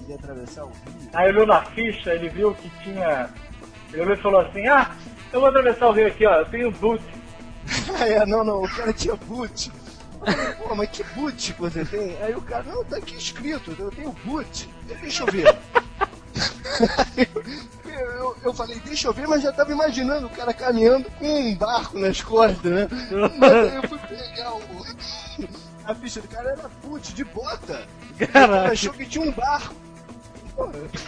[0.00, 1.10] Queria atravessar o rio.
[1.12, 3.28] Aí olhou na ficha, ele viu que tinha.
[3.92, 4.90] Ele olhou e falou assim: Ah,
[5.32, 7.02] eu vou atravessar o rio aqui, ó, eu tenho boot.
[8.00, 9.70] Ah, é, não, não, o cara tinha boot.
[10.18, 12.16] Falei, Pô, mas que boot que você tem?
[12.22, 14.68] Aí o cara, não, tá aqui escrito, eu tenho boot.
[15.00, 15.58] Deixa eu ver.
[17.86, 21.26] Eu, eu, eu falei, deixa eu ver, mas já tava imaginando o cara caminhando com
[21.26, 22.88] um barco nas costas, né?
[23.38, 24.60] Mas aí eu fui pegar o,
[25.84, 27.86] a ficha do cara, era boot de bota.
[28.32, 29.74] Caraca, achou que tinha um barco.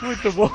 [0.02, 0.50] Muito bom.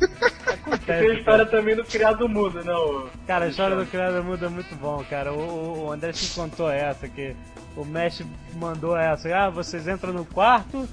[0.00, 1.18] Tem a Acontece.
[1.18, 2.72] história também do criado mudo, né?
[2.72, 3.08] O...
[3.26, 5.32] Cara, a história do criado muda é muito bom, cara.
[5.32, 7.34] O, o André se contou essa, que
[7.76, 9.28] o mestre mandou essa.
[9.34, 10.88] Ah, vocês entram no quarto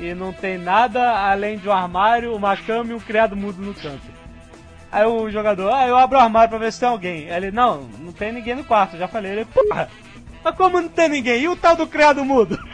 [0.00, 3.74] e não tem nada além de um armário, uma cama e um criado mudo no
[3.74, 4.12] canto.
[4.90, 7.30] Aí o jogador, ah, eu abro o armário pra ver se tem alguém.
[7.30, 9.32] Aí ele, não, não tem ninguém no quarto, já falei.
[9.32, 9.88] Ele, porra,
[10.44, 11.40] mas como não tem ninguém?
[11.42, 12.58] E o tal do criado mudo?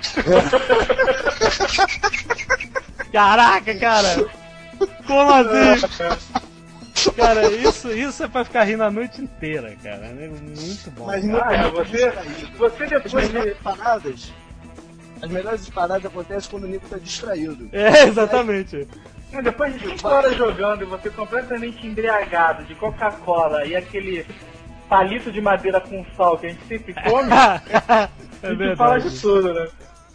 [3.12, 4.26] Caraca, cara!
[5.06, 5.86] Como assim?
[7.16, 10.06] Cara, isso, isso é pra ficar rindo a noite inteira, cara.
[10.06, 11.06] É muito bom.
[11.06, 11.32] Mas cara.
[11.32, 12.12] não Ah, é, é você,
[12.58, 13.54] você depois de.
[13.62, 14.32] paradas.
[15.22, 17.68] As melhores paradas acontecem quando o Nico tá distraído.
[17.72, 18.86] É, exatamente.
[19.42, 24.24] Depois de 5 horas jogando e você completamente embriagado de Coca-Cola e aquele
[24.88, 28.08] palito de madeira com sal que a gente sempre come, a
[28.42, 29.20] é gente fala de verdade.
[29.20, 29.68] tudo, né?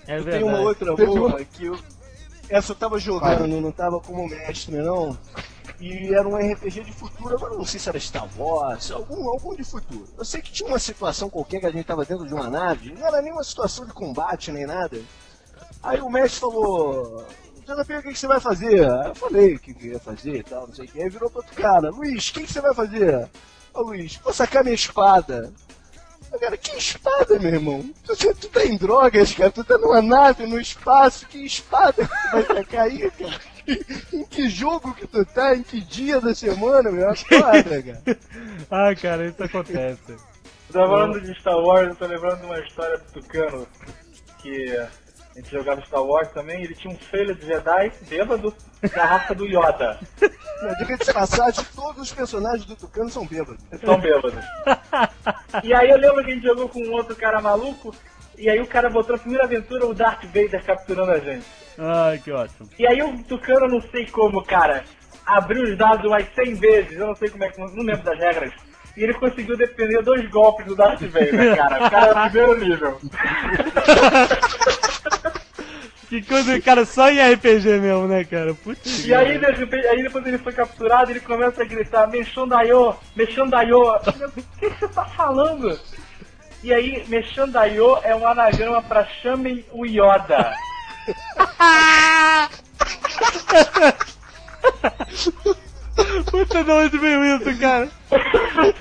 [0.07, 0.65] É Tem uma verdade.
[0.89, 1.77] outra boa que eu.
[2.53, 5.17] Essa eu tava jogando, não tava como mestre, não.
[5.79, 9.55] E era um RPG de futuro, agora não sei se era Star Wars, algum, algum
[9.55, 10.07] de futuro.
[10.15, 12.93] Eu sei que tinha uma situação qualquer que a gente tava dentro de uma nave,
[12.93, 15.01] não era nenhuma situação de combate nem nada.
[15.81, 17.25] Aí o mestre falou.
[17.65, 18.87] JP, o que, que você vai fazer?
[18.87, 21.01] Eu falei o que, que eu ia fazer e tal, não sei o que.
[21.01, 23.27] Aí virou pro outro cara, Luiz, o que, que você vai fazer?
[23.73, 25.51] Ô Luiz, vou sacar minha espada.
[26.39, 27.93] Cara, que espada, meu irmão?
[28.05, 29.51] Tu, tu, tu tá em drogas, cara.
[29.51, 31.27] Tu tá numa nave, no espaço.
[31.27, 33.39] Que espada que tu vai aí, cara?
[34.11, 35.55] Em que jogo que tu tá?
[35.55, 37.09] Em que dia da semana, meu?
[37.09, 38.03] Acorda, cara.
[38.69, 40.15] Ah, cara, isso acontece.
[40.71, 43.67] Tá falando de Star Wars, eu tô lembrando de uma história do Tucano
[44.41, 44.75] que
[45.35, 48.53] a gente jogava Star Wars também, ele tinha um filho de Jedi bêbado
[48.95, 49.99] da raça do Yoda.
[50.61, 53.57] Não, diga de passagem, todos os personagens do Tucano são bêbados.
[53.83, 54.43] São bêbados.
[55.63, 57.95] E aí eu lembro que a gente jogou com um outro cara maluco,
[58.37, 61.45] e aí o cara botou na primeira aventura o Darth Vader capturando a gente.
[61.79, 62.69] Ai, que ótimo.
[62.77, 64.83] E aí o Tucano, não sei como, cara,
[65.25, 68.19] abriu os dados umas 100 vezes, eu não sei como é que, não lembro das
[68.19, 68.53] regras.
[68.95, 71.87] E ele conseguiu defender dois golpes do Darth Vader, cara.
[71.87, 73.01] O cara é o primeiro nível.
[76.09, 78.53] Que coisa, cara, só em RPG mesmo, né, cara?
[78.53, 79.03] Putz.
[79.05, 83.79] E aí, de repente- aí depois ele foi capturado ele começa a gritar, Mexandaio, Mexandaio.
[83.79, 83.99] O
[84.59, 85.79] que você tá falando?
[86.61, 90.53] E aí, Mexandaio é um anagrama pra chamem o Yoda.
[96.31, 97.87] Puta, de onde veio isso, cara?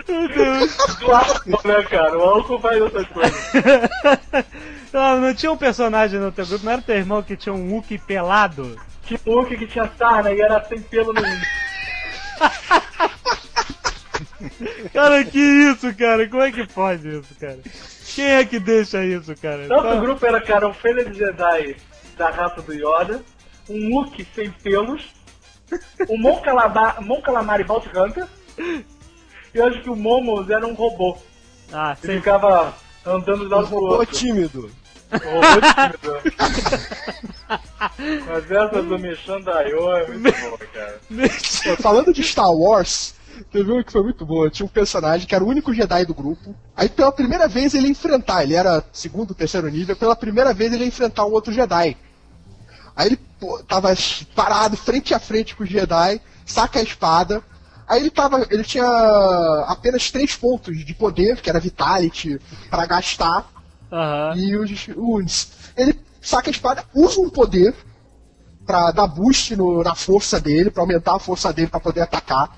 [0.08, 0.76] Meu Deus.
[0.98, 2.18] Do álcool, né, cara?
[2.18, 3.52] O álcool faz outras coisas.
[4.92, 7.72] Não, não tinha um personagem no teu grupo, não era teu irmão que tinha um
[7.72, 8.78] Wookie pelado?
[9.04, 11.22] Tinha um Hulk que tinha sarna e era sem pelo no
[14.92, 16.28] Cara, que isso, cara?
[16.28, 17.58] Como é que pode isso, cara?
[18.14, 19.66] Quem é que deixa isso, cara?
[19.66, 21.76] Nosso Só- grupo era, cara, um Fênix de Jedi
[22.16, 23.22] da raça do Yoda,
[23.68, 25.02] um Luke sem pelos,
[26.08, 28.26] um Mon Calamar, Mon Calamari Vault Hunter,
[28.58, 28.84] e
[29.54, 31.16] eu acho que o Momos era um robô.
[31.72, 32.18] Ah, Ele sem...
[32.20, 32.74] ficava
[33.06, 34.14] andando de um Um pro robô outro.
[34.16, 34.70] tímido.
[38.26, 41.00] Mas essa do Mexandaio é muito boa, cara.
[41.78, 43.14] Falando de Star Wars,
[43.50, 44.50] teve uma que foi muito boa.
[44.50, 46.54] Tinha um personagem que era o único Jedi do grupo.
[46.76, 50.72] Aí pela primeira vez ele ia enfrentar, ele era segundo, terceiro nível, pela primeira vez
[50.72, 51.96] ele ia enfrentar um outro Jedi.
[52.96, 53.94] Aí ele pô, tava
[54.34, 57.42] parado frente a frente com o Jedi, saca a espada.
[57.88, 58.46] Aí ele tava.
[58.50, 58.86] Ele tinha
[59.66, 63.51] apenas três pontos de poder, que era Vitality, pra gastar.
[63.92, 64.34] Aham.
[64.36, 65.48] E os Wounds.
[65.76, 67.74] Ele saca a espada, usa um poder
[68.66, 72.48] pra dar boost no- na força dele, pra aumentar a força dele pra poder atacar.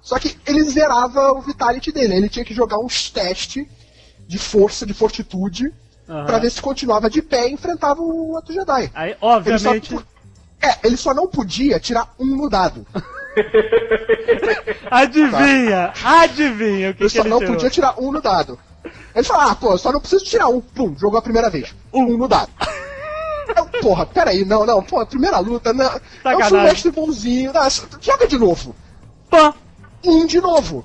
[0.00, 3.66] Só que ele zerava o Vitality dele, ele tinha que jogar uns testes
[4.26, 5.72] de força, de fortitude,
[6.08, 6.24] aham.
[6.24, 8.90] pra ver se continuava de pé e enfrentava o outro Jedi.
[8.94, 9.98] Aí, Ele só, obviamente.
[10.62, 12.86] é, ele só não podia tirar um no dado.
[14.90, 15.92] Adivinha!
[16.02, 17.54] Adivinha o que, Ele que só ele não tirou.
[17.54, 18.58] podia tirar um no dado.
[19.14, 20.60] Ele fala, ah, pô, só não preciso tirar um.
[20.60, 21.74] Pum, jogou a primeira vez.
[21.92, 22.50] Um no dado.
[23.56, 25.84] Eu, porra, peraí, não, não, pô, primeira luta, não.
[25.84, 26.62] Eu sou um Sacanagem.
[26.62, 27.52] mestre bonzinho.
[27.52, 27.68] Não,
[28.00, 28.76] joga de novo.
[29.28, 29.52] Pã!
[30.04, 30.84] Um de novo.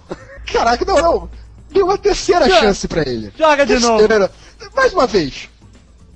[0.52, 1.30] Caraca, não, não.
[1.70, 2.60] Deu uma terceira Joga.
[2.62, 3.32] chance pra ele.
[3.38, 4.00] Joga de novo.
[4.00, 4.32] Terceira.
[4.76, 5.48] Mais uma vez.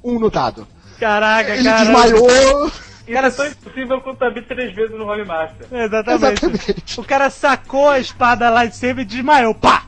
[0.04, 0.67] Um no dado.
[1.00, 1.80] Caraca, Ele cara.
[1.86, 2.72] desmaiou.
[3.08, 5.67] Isso é tão impossível quanto abrir três vezes no Holy Master.
[5.72, 6.45] Exatamente.
[6.45, 7.00] Exatamente.
[7.00, 9.54] O cara sacou a espada lá de cima e desmaiou.
[9.56, 9.84] Pá!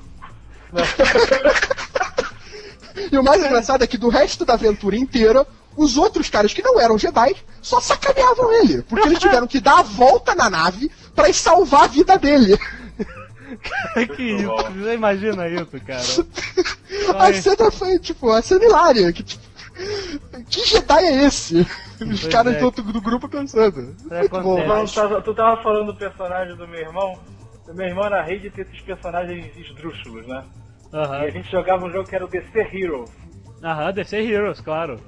[3.11, 6.61] E o mais engraçado é que do resto da aventura inteira, os outros caras que
[6.61, 8.81] não eram Jedi só sacaneavam ele.
[8.83, 12.57] Porque eles tiveram que dar a volta na nave pra salvar a vida dele.
[14.15, 14.47] que isso?
[14.75, 16.01] Você imagina isso, cara?
[17.17, 17.33] A Ai.
[17.41, 19.11] cena foi, tipo, a cena hilária.
[19.11, 19.43] Que, tipo,
[20.49, 21.61] que Jedi é esse?
[21.61, 21.67] Os
[22.21, 22.59] Pois caras é.
[22.59, 23.95] do, do grupo pensando.
[24.09, 24.65] Muito bom.
[24.67, 27.19] Não, tu tava- tu tava falando do personagem do meu irmão.
[27.73, 30.43] Meu irmão era rei de ter esses personagens esdrúxulos, né?
[30.93, 33.07] E a gente jogava um jogo que era o DC Hero.
[33.63, 34.99] Aham, DC Heroes, claro.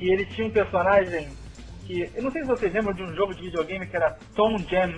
[0.00, 1.28] E ele tinha um personagem
[1.86, 2.10] que.
[2.14, 4.94] Eu não sei se vocês lembram de um jogo de videogame que era Tom Jam.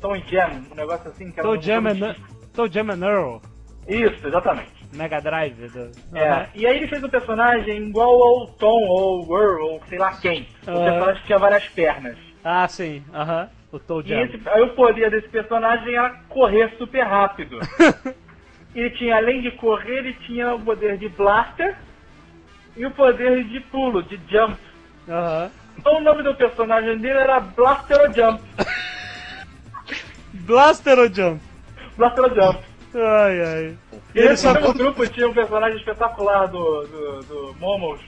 [0.00, 2.14] Tom Jam, um negócio assim que era Toe um Jam and,
[2.52, 3.40] Toe Jam and Earl.
[3.88, 4.70] Isso, exatamente.
[4.92, 5.68] Mega Drive.
[5.68, 5.90] Do...
[6.14, 6.46] É, Aham.
[6.54, 10.46] e aí ele fez um personagem igual ao Tom ou Earl, ou sei lá quem.
[10.66, 10.84] Um Aham.
[10.84, 12.25] personagem que tinha várias pernas.
[12.48, 13.02] Ah, sim.
[13.12, 13.48] Aham.
[13.72, 17.58] O Toe E esse, aí o poder desse personagem era correr super rápido.
[18.72, 21.76] ele tinha, além de correr, ele tinha o poder de blaster
[22.76, 24.56] e o poder de pulo, de jump.
[25.08, 25.50] Aham.
[25.76, 28.42] Então o nome do personagem dele era Blaster ou Jump.
[30.32, 31.42] Blaster ou Jump?
[31.96, 32.64] Blaster ou Jump.
[32.94, 33.78] Ai, ai.
[34.14, 38.00] E Ele só mesmo grupo tinha um personagem espetacular do, do, do Momos,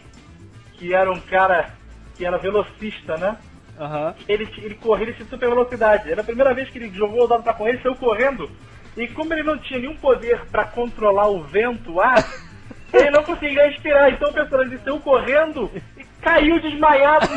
[0.75, 1.71] que era um cara
[2.17, 3.37] que era velocista, né?
[3.79, 4.15] Aham.
[4.29, 6.11] Ele, ele corria em super velocidade.
[6.11, 8.51] Era a primeira vez que ele jogou o dado pra correr, ele saiu correndo.
[8.97, 12.25] E como ele não tinha nenhum poder pra controlar o vento, o ar,
[12.93, 14.11] ele não conseguia respirar.
[14.11, 17.29] Então o personagem saiu correndo e caiu desmaiado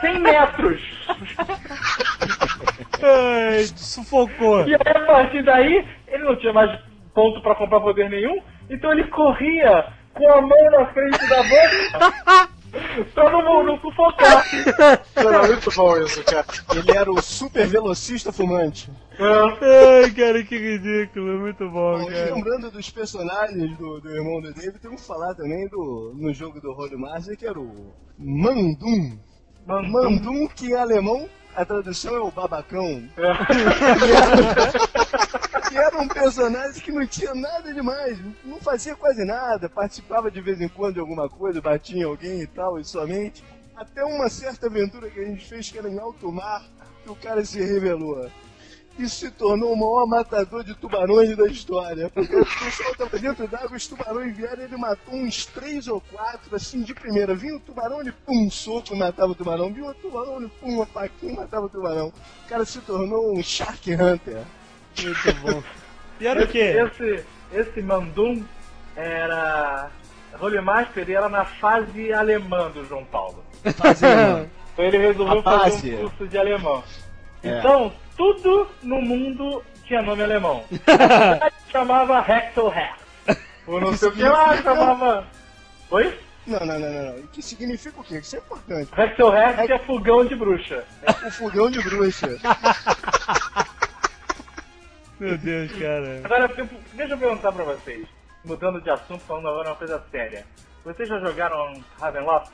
[0.00, 0.80] 100 metros.
[3.02, 4.66] Ai, sufocou.
[4.66, 6.80] E aí, a partir daí, ele não tinha mais
[7.14, 12.48] ponto pra comprar poder nenhum, então ele corria com a mão na frente da boca
[13.16, 14.44] não, não sufocar.
[15.14, 16.46] Era muito bom isso, cara.
[16.74, 18.90] Ele era o super velocista fumante.
[19.18, 21.40] Ai, cara, que ridículo.
[21.40, 22.34] Muito bom, Bom, cara.
[22.34, 26.60] lembrando dos personagens do, do irmão do David, temos que falar também do, no jogo
[26.60, 29.18] do Holy Master, que era o Mandum.
[29.66, 33.08] Mandum, que em alemão a tradução é o babacão.
[35.68, 40.40] que era um personagem que não tinha nada demais, não fazia quase nada, participava de
[40.42, 43.42] vez em quando de alguma coisa, batia em alguém e tal, e somente.
[43.74, 46.62] Até uma certa aventura que a gente fez que era em alto mar,
[47.02, 48.30] que o cara se revelou.
[48.98, 52.08] E se tornou o maior matador de tubarões da história.
[52.08, 56.56] Porque o pessoal tava dentro d'água, os tubarões vieram, ele matou uns três ou quatro,
[56.56, 57.34] assim, de primeira.
[57.34, 59.70] Vinha o tubarão, ele pum, um soco e matava o tubarão.
[59.70, 62.08] Vinha o tubarão, ele pum, uma faquinha e matava o tubarão.
[62.08, 64.42] O cara se tornou um Shark Hunter.
[65.02, 65.62] Muito bom.
[66.18, 66.74] E era o quê?
[66.78, 68.42] Esse, esse Mandum
[68.94, 69.90] era.
[70.40, 73.44] Holy Master e era na fase alemã do João Paulo.
[73.76, 74.50] Fazendo.
[74.72, 76.84] Então ele resolveu fazer um curso de alemão.
[77.48, 77.58] É.
[77.58, 80.64] Então, tudo no mundo tinha nome alemão.
[80.86, 82.96] A cidade chamava Hexelherz.
[83.66, 85.26] Ou não sei o que lá chamava.
[85.90, 86.18] Oi?
[86.46, 87.16] Não, não, não, não, não.
[87.20, 88.18] O que significa o quê?
[88.18, 88.90] Isso é importante.
[88.96, 90.84] Hexelherz é fogão de bruxa.
[91.02, 92.38] É o fogão de bruxa.
[95.18, 96.20] Meu Deus, cara.
[96.24, 96.48] Agora,
[96.92, 98.06] deixa eu perguntar pra vocês.
[98.44, 100.46] Mudando de assunto, falando agora uma coisa séria.
[100.84, 102.52] Vocês já jogaram Ravenloft?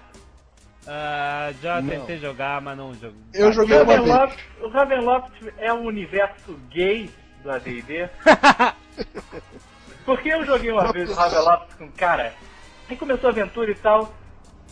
[0.87, 1.89] Ah, já Não.
[1.91, 3.17] tentei jogar, mas não jogo.
[3.33, 4.37] Eu joguei uma vez.
[4.61, 7.09] O Ravenloft é o universo gay
[7.43, 8.09] do AD&D.
[10.05, 12.35] Porque eu joguei uma vez o Ravenloft com um cara,
[12.89, 14.13] aí começou a aventura e tal,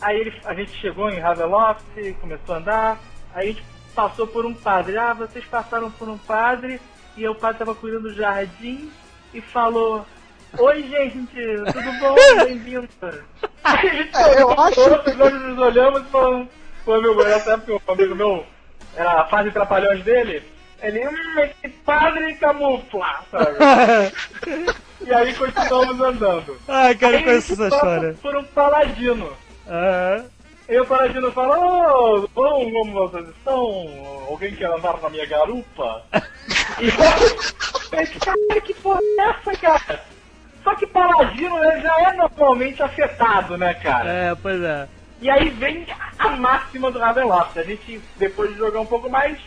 [0.01, 1.83] aí ele, a gente chegou em Ravenloft,
[2.19, 2.99] começou a andar,
[3.33, 3.63] aí a gente
[3.95, 4.97] passou por um padre.
[4.97, 6.81] Ah, vocês passaram por um padre,
[7.15, 8.91] e o padre tava cuidando do jardim,
[9.33, 10.05] e falou...
[10.57, 11.33] Oi, gente,
[11.71, 12.15] tudo bom?
[12.43, 12.89] Bem-vindo.
[13.63, 16.47] Aí a gente É, eu acho- outros, nós nos olhamos e falamos...
[16.83, 18.45] Pô, meu, nessa época, um amigo meu,
[18.95, 20.41] era a fase de trapalhões dele,
[20.81, 23.57] ele, hum, esse padre camufla, sabe?
[25.03, 26.55] E aí continuamos andando.
[26.67, 28.15] Ai, cara, eu Aí conheço essa história.
[28.21, 29.31] por um paladino.
[29.67, 30.25] Aham.
[30.69, 34.23] E o paladino fala, ô, bom, como vocês estão?
[34.29, 36.03] Alguém quer andar na minha garupa?
[36.79, 40.03] E eu cara, que porra é essa, cara?
[40.63, 44.09] Só que paladino né, já é normalmente afetado, né, cara?
[44.09, 44.87] É, pois é.
[45.19, 45.85] E aí vem
[46.17, 47.57] a máxima do Ravenloft.
[47.57, 49.37] A gente, depois de jogar um pouco mais,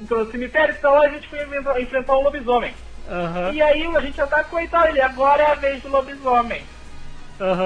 [0.00, 1.38] entrou no cemitério e tal, a gente foi
[1.82, 2.74] enfrentar- um lobisomem.
[3.10, 3.52] Aham.
[3.52, 6.62] E aí a gente atacou e tal, ele agora é a vez do lobisomem.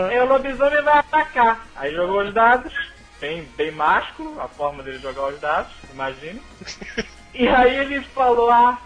[0.08, 1.66] Aí o lobisomem vai atacar.
[1.76, 2.72] Aí jogou os dados,
[3.20, 6.40] bem, bem másculo, a forma dele jogar os dados, imagine.
[7.34, 8.78] E aí ele falou, ah,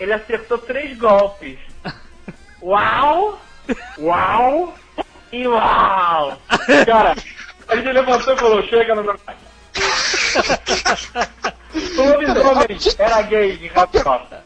[0.00, 1.58] ele acertou três golpes.
[2.64, 3.38] Uau!
[3.98, 4.74] Uau!
[5.30, 6.38] E uau!
[6.86, 7.14] Cara,
[7.68, 9.36] a gente levantou e falou, chega no meu pai.
[11.96, 14.42] Lobisomem era gay em Rapiota.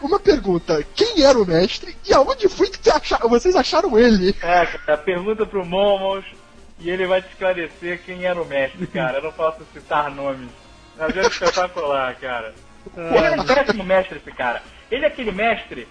[0.00, 4.34] Uma pergunta: quem era o mestre e aonde foi que você acha- vocês acharam ele?
[4.42, 6.24] É, cara, pergunta pro Momos
[6.78, 9.18] e ele vai te esclarecer quem era o mestre, cara.
[9.18, 10.48] Eu não posso citar nomes.
[10.98, 12.54] Mas é espetacular, cara.
[12.96, 14.62] Ele é um péssimo mestre, esse cara.
[14.90, 15.86] Ele é aquele mestre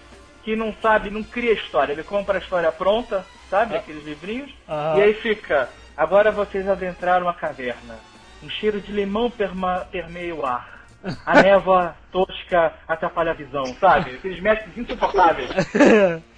[0.50, 1.92] que não sabe, não cria história.
[1.92, 3.76] Ele compra a história pronta, sabe?
[3.76, 4.52] Aqueles livrinhos.
[4.66, 4.94] Ah.
[4.96, 5.68] E aí fica.
[5.96, 8.00] Agora vocês adentraram a caverna.
[8.42, 10.86] Um cheiro de limão perma- permeia o ar.
[11.24, 14.16] A névoa tosca atrapalha a visão, sabe?
[14.16, 15.50] Aqueles mestres insuportáveis.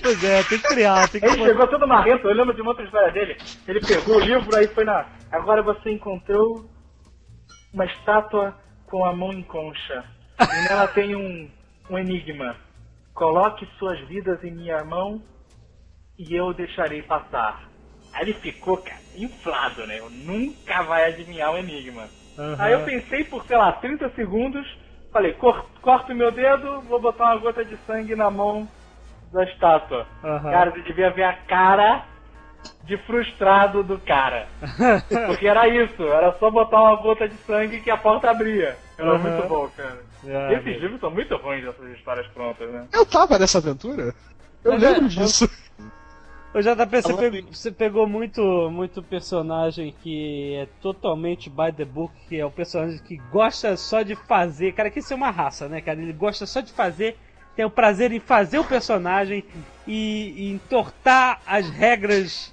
[0.00, 2.70] Pois é, tem que criar, tem que Ele chegou todo marrento, eu lembro de uma
[2.70, 3.36] outra história dele.
[3.66, 5.06] Ele pegou o livro, aí foi na.
[5.30, 6.68] Agora você encontrou
[7.72, 10.04] uma estátua com a mão em concha.
[10.40, 11.48] E nela tem um,
[11.90, 12.56] um enigma.
[13.18, 15.20] Coloque suas vidas em minha mão
[16.16, 17.68] e eu deixarei passar.
[18.12, 19.98] Aí ele ficou, cara, inflado, né?
[19.98, 22.08] Eu nunca vai adivinhar o enigma.
[22.38, 22.56] Aham.
[22.60, 24.64] Aí eu pensei por, sei lá, 30 segundos,
[25.12, 28.68] falei, cor, corto meu dedo, vou botar uma gota de sangue na mão
[29.32, 30.06] da estátua.
[30.22, 30.50] Aham.
[30.52, 32.04] Cara, você devia ver a cara
[32.84, 34.46] de frustrado do cara.
[35.26, 38.78] Porque era isso, era só botar uma gota de sangue que a porta abria.
[38.98, 39.18] Era Aham.
[39.36, 40.02] muito bom, cara.
[40.26, 40.80] É, Esses mesmo.
[40.82, 42.86] livros são muito ruins, essas histórias prontas, né?
[42.92, 44.12] Eu tava nessa aventura?
[44.64, 45.48] Eu Mas é- lembro disso.
[46.54, 48.40] Ô JP, você, pegou, você pegou muito,
[48.70, 54.02] muito personagem que é totalmente by the book, que é o personagem que gosta só
[54.02, 54.72] de fazer.
[54.72, 56.00] Cara, que isso é uma raça, né, cara?
[56.00, 57.18] Ele gosta só de fazer,
[57.54, 59.44] tem o prazer em fazer o personagem
[59.86, 62.52] e, e entortar as regras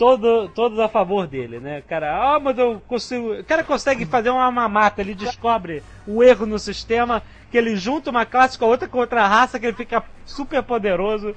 [0.00, 1.82] todo, todas a favor dele, né?
[1.82, 3.34] Cara, ah, mas eu consigo.
[3.34, 8.08] O cara consegue fazer uma mamata, ele descobre o erro no sistema, que ele junta
[8.08, 11.36] uma classe com a outra com outra raça, que ele fica super poderoso.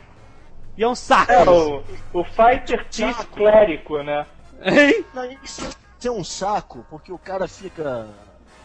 [0.77, 1.29] E é um saco.
[1.33, 1.83] É, o,
[2.13, 4.25] o Fighter Thief clérico, né?
[4.61, 5.03] Hein?
[5.13, 5.69] Não, isso
[6.01, 8.07] é um saco, porque o cara fica.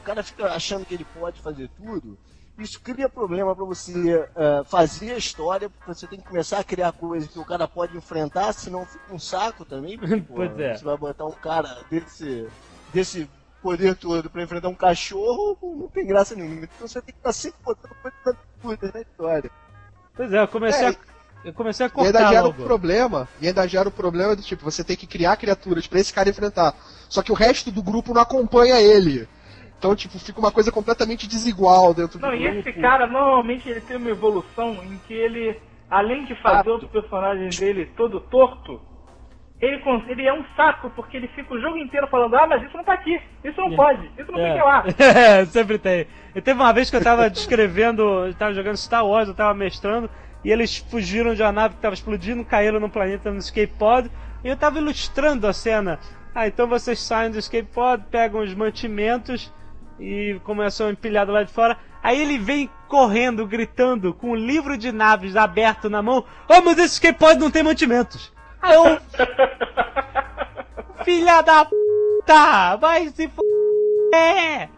[0.00, 2.16] O cara fica achando que ele pode fazer tudo.
[2.58, 6.64] Isso cria problema pra você eh, fazer a história, porque você tem que começar a
[6.64, 9.96] criar coisas que o cara pode enfrentar, senão fica um saco também.
[9.96, 10.74] porque, pô, Pois é.
[10.76, 12.48] Você vai botar um cara desse,
[12.92, 13.30] desse
[13.62, 16.64] poder todo pra enfrentar um cachorro, não tem graça nenhuma.
[16.64, 19.50] Então você tem que estar sempre botando coisas absurdas na história.
[20.16, 20.96] Pois é, eu comecei É, a.
[21.44, 22.64] Eu comecei a E ainda cortar gera o logo.
[22.64, 26.12] problema, e ainda gera o problema do tipo, você tem que criar criaturas pra esse
[26.12, 26.74] cara enfrentar.
[27.08, 29.28] Só que o resto do grupo não acompanha ele.
[29.78, 32.68] Então, tipo, fica uma coisa completamente desigual dentro Não, do e grupo.
[32.68, 35.56] esse cara, normalmente, ele tem uma evolução em que ele,
[35.88, 38.80] além de fazer outro personagem dele todo torto,
[39.60, 42.76] ele, ele é um saco, porque ele fica o jogo inteiro falando, ah, mas isso
[42.76, 44.52] não tá aqui, isso não pode, isso não É.
[44.52, 44.84] fica lá.
[44.98, 46.06] É, sempre tem.
[46.34, 49.54] E teve uma vez que eu tava descrevendo, eu tava jogando Star Wars, eu tava
[49.54, 50.10] mestrando,
[50.44, 54.10] e eles fugiram de uma nave que tava explodindo, caíram no planeta no escape pod,
[54.42, 56.00] e eu tava ilustrando a cena.
[56.34, 59.52] Ah, então vocês saem do escape pod, pegam os mantimentos
[59.98, 61.76] e começam empilhado lá de fora.
[62.02, 66.24] Aí ele vem correndo, gritando, com o livro de naves aberto na mão.
[66.48, 68.32] Oh, mas esse escape pod não tem mantimentos.
[68.62, 68.84] Aí eu...
[71.04, 72.76] Filha da puta!
[72.76, 73.34] Vai se f...
[74.14, 74.68] É!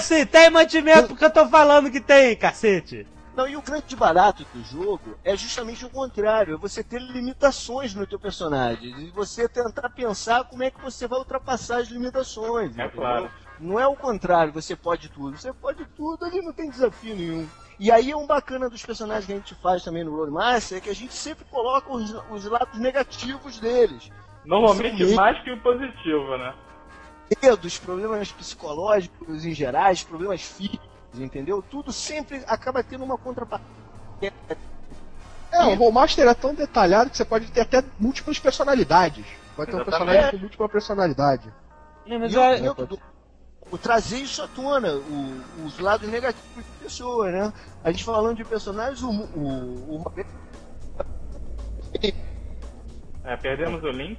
[0.00, 3.06] Se tem mantimento porque eu tô falando que tem, cacete.
[3.34, 7.94] Não, e o grande barato do jogo é justamente o contrário, é você ter limitações
[7.94, 12.76] no teu personagem, e você tentar pensar como é que você vai ultrapassar as limitações.
[12.78, 12.90] É entendeu?
[12.90, 13.30] claro.
[13.58, 17.48] Não é o contrário, você pode tudo, você pode tudo, ali não tem desafio nenhum.
[17.78, 20.80] E aí é um bacana dos personagens que a gente faz também no Roadmaster, é
[20.80, 24.10] que a gente sempre coloca os, os lados negativos deles.
[24.44, 25.14] Normalmente Sim.
[25.14, 26.52] mais que o positivo, né?
[27.40, 31.62] medos, problemas psicológicos em geral, problemas físicos, entendeu?
[31.62, 33.72] Tudo sempre acaba tendo uma contrapartida.
[35.52, 39.26] É, o Rollmaster é tão detalhado que você pode ter até múltiplas personalidades.
[39.54, 41.52] Pode ter um personagem com múltipla personalidade.
[42.06, 42.98] É, mas E eu- o, e o-
[43.70, 47.52] o trazer isso à tona, o- os lados negativos de pessoa, né?
[47.84, 50.12] A gente falando de personagens, o, o, o
[53.24, 54.18] É, perdemos o link.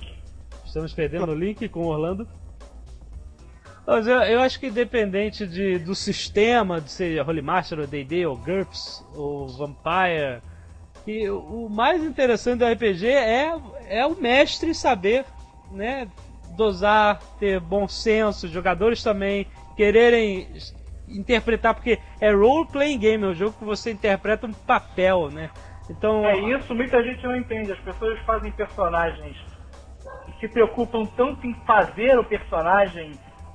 [0.65, 2.27] Estamos perdendo o link com o Orlando.
[3.85, 8.25] Mas eu, eu acho que independente de, do sistema, de ser Holy Master, ou D&D,
[8.25, 10.41] ou GURPS, ou Vampire,
[11.03, 13.53] que o mais interessante do RPG é,
[13.89, 15.25] é o mestre saber,
[15.69, 16.07] né,
[16.55, 20.47] dosar, ter bom senso, jogadores também quererem
[21.07, 25.49] interpretar, porque é role-playing game, é um jogo que você interpreta um papel, né?
[25.89, 27.73] Então, É isso, muita gente não entende.
[27.73, 29.35] As pessoas fazem personagens
[30.43, 33.13] se preocupam tanto em fazer o personagem,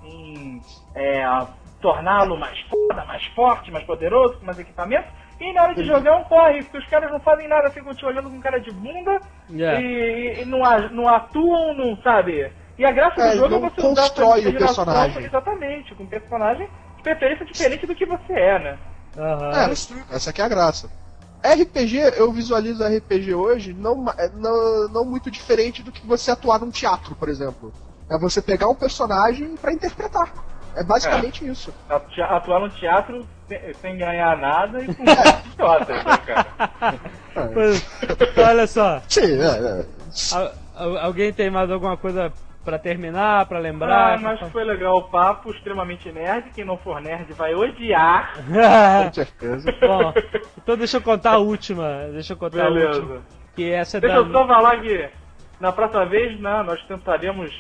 [0.09, 0.63] em
[0.95, 1.25] é,
[1.81, 6.11] torná-lo mais foda, mais forte, mais poderoso, com mais equipamentos, e na hora de jogar
[6.11, 8.73] é um corre, porque os caras não fazem nada, ficam te olhando com cara de
[8.73, 9.81] bunda Yeah.
[9.81, 10.59] e, e não,
[10.91, 12.53] não atuam, não sabe.
[12.77, 15.25] E a graça É, do jogo é você usar constrói o imaginação, personagem.
[15.25, 18.79] Exatamente, com um personagem de preferência diferente do que você é, né?
[19.17, 19.53] aham.
[19.71, 19.71] É,
[20.15, 20.91] essa aqui é a graça.
[21.43, 26.59] RPG, eu visualizo RPG hoje não, é, não, não muito diferente do que você atuar
[26.61, 27.73] num teatro, por exemplo.
[28.11, 30.33] É você pegar um personagem pra interpretar.
[30.77, 31.75] É basicamente isso.
[31.89, 33.27] Atu- Atuar no teatro
[33.81, 36.99] sem, ganhar nada e com idiotas, né, cara?
[37.53, 37.87] Pois-
[38.37, 39.85] olha só, Sim, é, é.
[40.37, 42.33] al- al- alguém tem mais alguma coisa
[42.65, 44.15] pra terminar, pra lembrar?
[44.15, 46.51] Ah, mas foi legal o papo, extremamente nerd.
[46.55, 48.35] Quem não for nerd vai odiar.
[48.47, 49.73] com certeza.
[49.81, 50.13] Bom,
[50.57, 52.09] então deixa eu contar a última.
[52.13, 53.01] Deixa eu contar a Beleza.
[53.01, 53.23] última.
[53.57, 54.29] Que essa é Deixa da.
[54.29, 55.09] eu só falar que
[55.59, 57.51] na próxima vez, né, nós tentaremos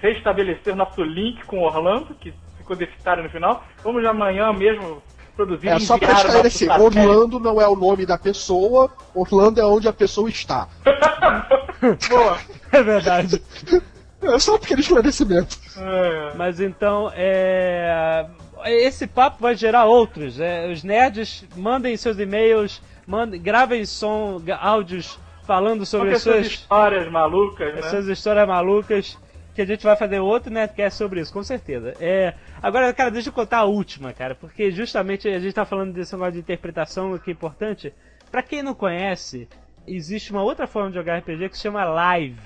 [0.00, 3.64] restabelecer nosso link com Orlando, que ficou deficitário no final.
[3.82, 5.02] Vamos amanhã mesmo
[5.36, 6.80] produzir É só nosso esclarecer.
[6.80, 10.68] Orlando não é o nome da pessoa, Orlando é onde a pessoa está.
[12.08, 12.38] Boa.
[12.72, 13.42] É verdade.
[14.22, 15.58] É só aquele esclarecimento.
[15.76, 16.32] É.
[16.34, 18.26] Mas então, é.
[18.64, 20.40] Esse papo vai gerar outros.
[20.40, 27.74] é, Os nerds mandem seus e-mails, mandem, gravem som, áudios falando sobre suas, histórias malucas,
[27.74, 27.80] né?
[27.80, 29.18] essas histórias malucas.
[29.54, 31.94] Que a gente vai fazer outro Nerdcast sobre isso, com certeza.
[32.00, 35.92] É, agora, cara, deixa eu contar a última, cara, porque justamente a gente tá falando
[35.92, 37.92] desse negócio de interpretação que é importante.
[38.30, 39.48] Pra quem não conhece,
[39.86, 42.40] existe uma outra forma de jogar RPG que se chama live.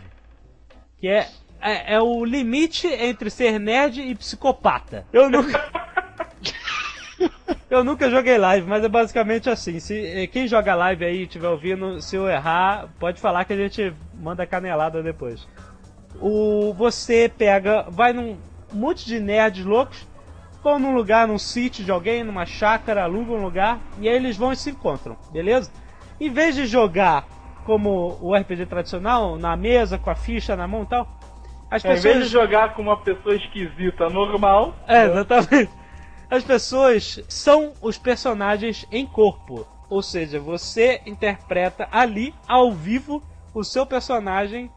[0.98, 1.28] Que é,
[1.60, 5.06] é, é o limite entre ser nerd e psicopata.
[5.12, 5.70] Eu nunca.
[7.70, 9.80] eu nunca joguei live, mas é basicamente assim.
[9.80, 13.56] Se eh, quem joga live aí estiver ouvindo, se eu errar, pode falar que a
[13.56, 15.46] gente manda canelada depois.
[16.20, 18.36] O, você pega, vai num
[18.72, 20.06] monte de nerds loucos,
[20.62, 24.36] vão num lugar, num sítio de alguém, numa chácara, alugam um lugar, e aí eles
[24.36, 25.70] vão e se encontram, beleza?
[26.20, 27.26] Em vez de jogar
[27.64, 31.06] como o RPG tradicional, na mesa, com a ficha na mão e tal,
[31.70, 32.14] as É, em pessoas.
[32.14, 35.70] vez de jogar com uma pessoa esquisita normal, É, exatamente.
[36.30, 39.66] As pessoas são os personagens em corpo.
[39.88, 43.22] Ou seja, você interpreta ali, ao vivo,
[43.54, 44.70] o seu personagem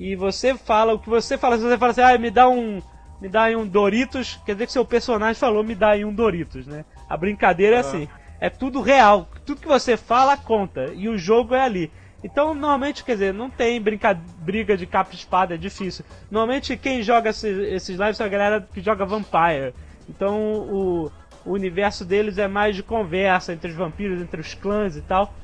[0.00, 1.58] e você fala o que você fala.
[1.58, 2.80] Se você fala assim, ah, me dá um.
[3.20, 6.14] Me dá aí um Doritos, quer dizer que seu personagem falou, me dá aí um
[6.14, 6.86] Doritos, né?
[7.06, 8.08] A brincadeira é assim.
[8.40, 9.28] É tudo real.
[9.44, 10.90] Tudo que você fala conta.
[10.94, 11.92] E o jogo é ali.
[12.24, 14.14] Então, normalmente, quer dizer, não tem brinca...
[14.14, 16.02] briga de capa e espada, é difícil.
[16.30, 19.74] Normalmente, quem joga esses, esses lives são a galera que joga Vampire.
[20.08, 21.12] Então, o,
[21.44, 25.34] o universo deles é mais de conversa entre os vampiros, entre os clãs e tal.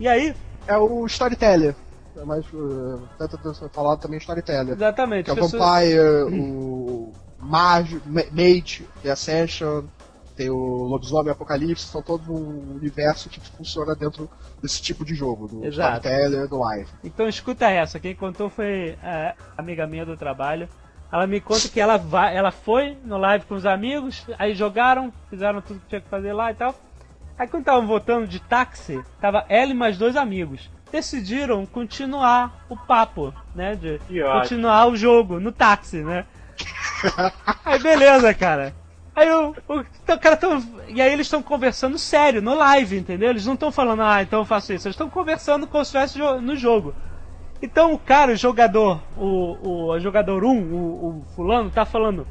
[0.00, 0.34] E aí,
[0.66, 1.74] É o Storyteller.
[2.20, 2.44] É mais.
[2.52, 4.74] Uh, tanto tanto falado também Storyteller.
[4.74, 9.84] exatamente, Que é o pessoas- Vampire, o Mage, Ma- Mage, The Ascension,
[10.36, 14.28] tem o Lobisomem Apocalipse, são todos um universo que funciona dentro
[14.62, 15.96] desse tipo de jogo, do Exato.
[16.06, 16.90] Storyteller, do Live.
[17.04, 20.68] Então escuta essa, quem contou foi a amiga minha do trabalho.
[21.10, 25.10] Ela me conta que ela, vai, ela foi no live com os amigos, aí jogaram,
[25.30, 26.74] fizeram tudo que tinha que fazer lá e tal.
[27.38, 30.68] Aí quando estavam voltando de táxi, tava ela e mais dois amigos.
[30.90, 33.74] Decidiram continuar o papo, né?
[33.76, 34.40] De Que ótimo.
[34.40, 36.24] continuar o jogo no táxi, né?
[37.64, 38.74] Aí beleza, cara.
[39.14, 42.96] Aí o, o, então, o cara tão, e aí eles estão conversando sério no live,
[42.96, 43.30] entendeu?
[43.30, 44.86] Eles não estão falando, ah, então eu faço isso.
[44.86, 46.94] Eles estão conversando como se jo- no jogo.
[47.60, 52.26] Então o cara, o jogador, o, o jogador 1, um, o, o fulano, tá falando: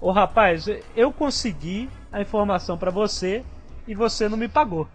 [0.00, 0.66] Ô rapaz,
[0.96, 3.44] eu consegui a informação pra você
[3.86, 4.88] e você não me pagou.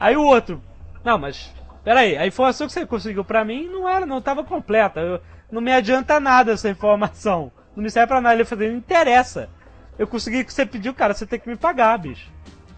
[0.00, 0.60] Aí o outro:
[1.04, 1.52] Não, mas
[1.84, 5.00] peraí, a informação que você conseguiu pra mim não era, não tava completa.
[5.00, 5.20] Eu,
[5.50, 7.52] não me adianta nada essa informação.
[7.76, 8.34] Não me serve pra nada.
[8.34, 9.50] Ele falou: Não interessa.
[9.98, 12.30] Eu consegui o que você pediu, cara, você tem que me pagar, bicho.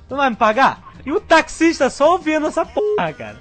[0.08, 0.92] Tu não vai me pagar?
[1.06, 3.36] E o taxista só ouvindo essa porra, cara.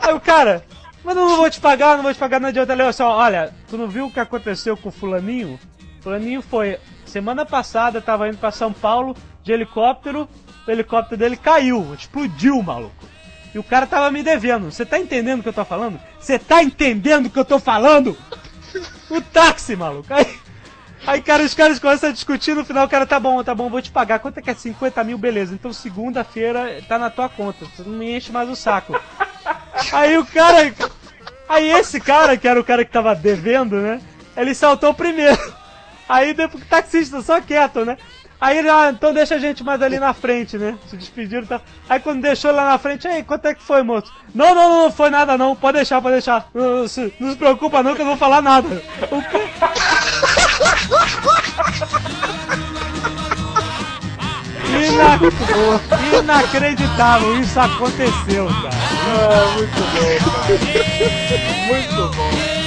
[0.00, 0.64] Aí o cara,
[1.04, 2.72] mas eu não vou te pagar, não vou te pagar, não adianta.
[2.72, 5.58] Ele só, olha, tu não viu o que aconteceu com o fulaninho?
[6.00, 10.28] Fulaninho foi, semana passada, tava indo pra São Paulo de helicóptero,
[10.66, 13.04] o helicóptero dele caiu, explodiu, maluco.
[13.54, 14.70] E o cara tava me devendo.
[14.70, 16.00] Você tá entendendo o que eu tô falando?
[16.18, 18.16] Você tá entendendo o que eu tô falando?
[19.10, 20.12] O táxi, maluco.
[20.12, 20.26] Aí,
[21.06, 23.68] aí, cara, os caras começam a discutir, no final o cara, tá bom, tá bom,
[23.68, 24.20] vou te pagar.
[24.20, 25.18] Quanto é que é 50 mil?
[25.18, 25.54] Beleza.
[25.54, 27.66] Então segunda-feira tá na tua conta.
[27.66, 28.98] Você não me enche mais o saco.
[29.92, 30.74] Aí o cara.
[31.48, 34.00] Aí esse cara, que era o cara que tava devendo, né?
[34.34, 35.38] Ele saltou primeiro.
[36.08, 37.98] Aí depois o taxista só quieto, né?
[38.42, 40.76] Aí ele, ah, então deixa a gente mais ali na frente, né?
[40.88, 41.62] Se despediram e tal.
[41.88, 44.12] Aí quando deixou lá na frente, aí, quanto é que foi, moço?
[44.34, 46.48] Não, não, não, não foi nada não, pode deixar, pode deixar.
[46.52, 48.82] Não, se, não se preocupa não que eu não vou falar nada.
[49.12, 49.48] O quê?
[54.72, 56.18] Ina...
[56.18, 58.74] Inacreditável, isso aconteceu, cara.
[59.06, 60.48] Ah, muito bom, cara.
[61.68, 62.61] Muito bom.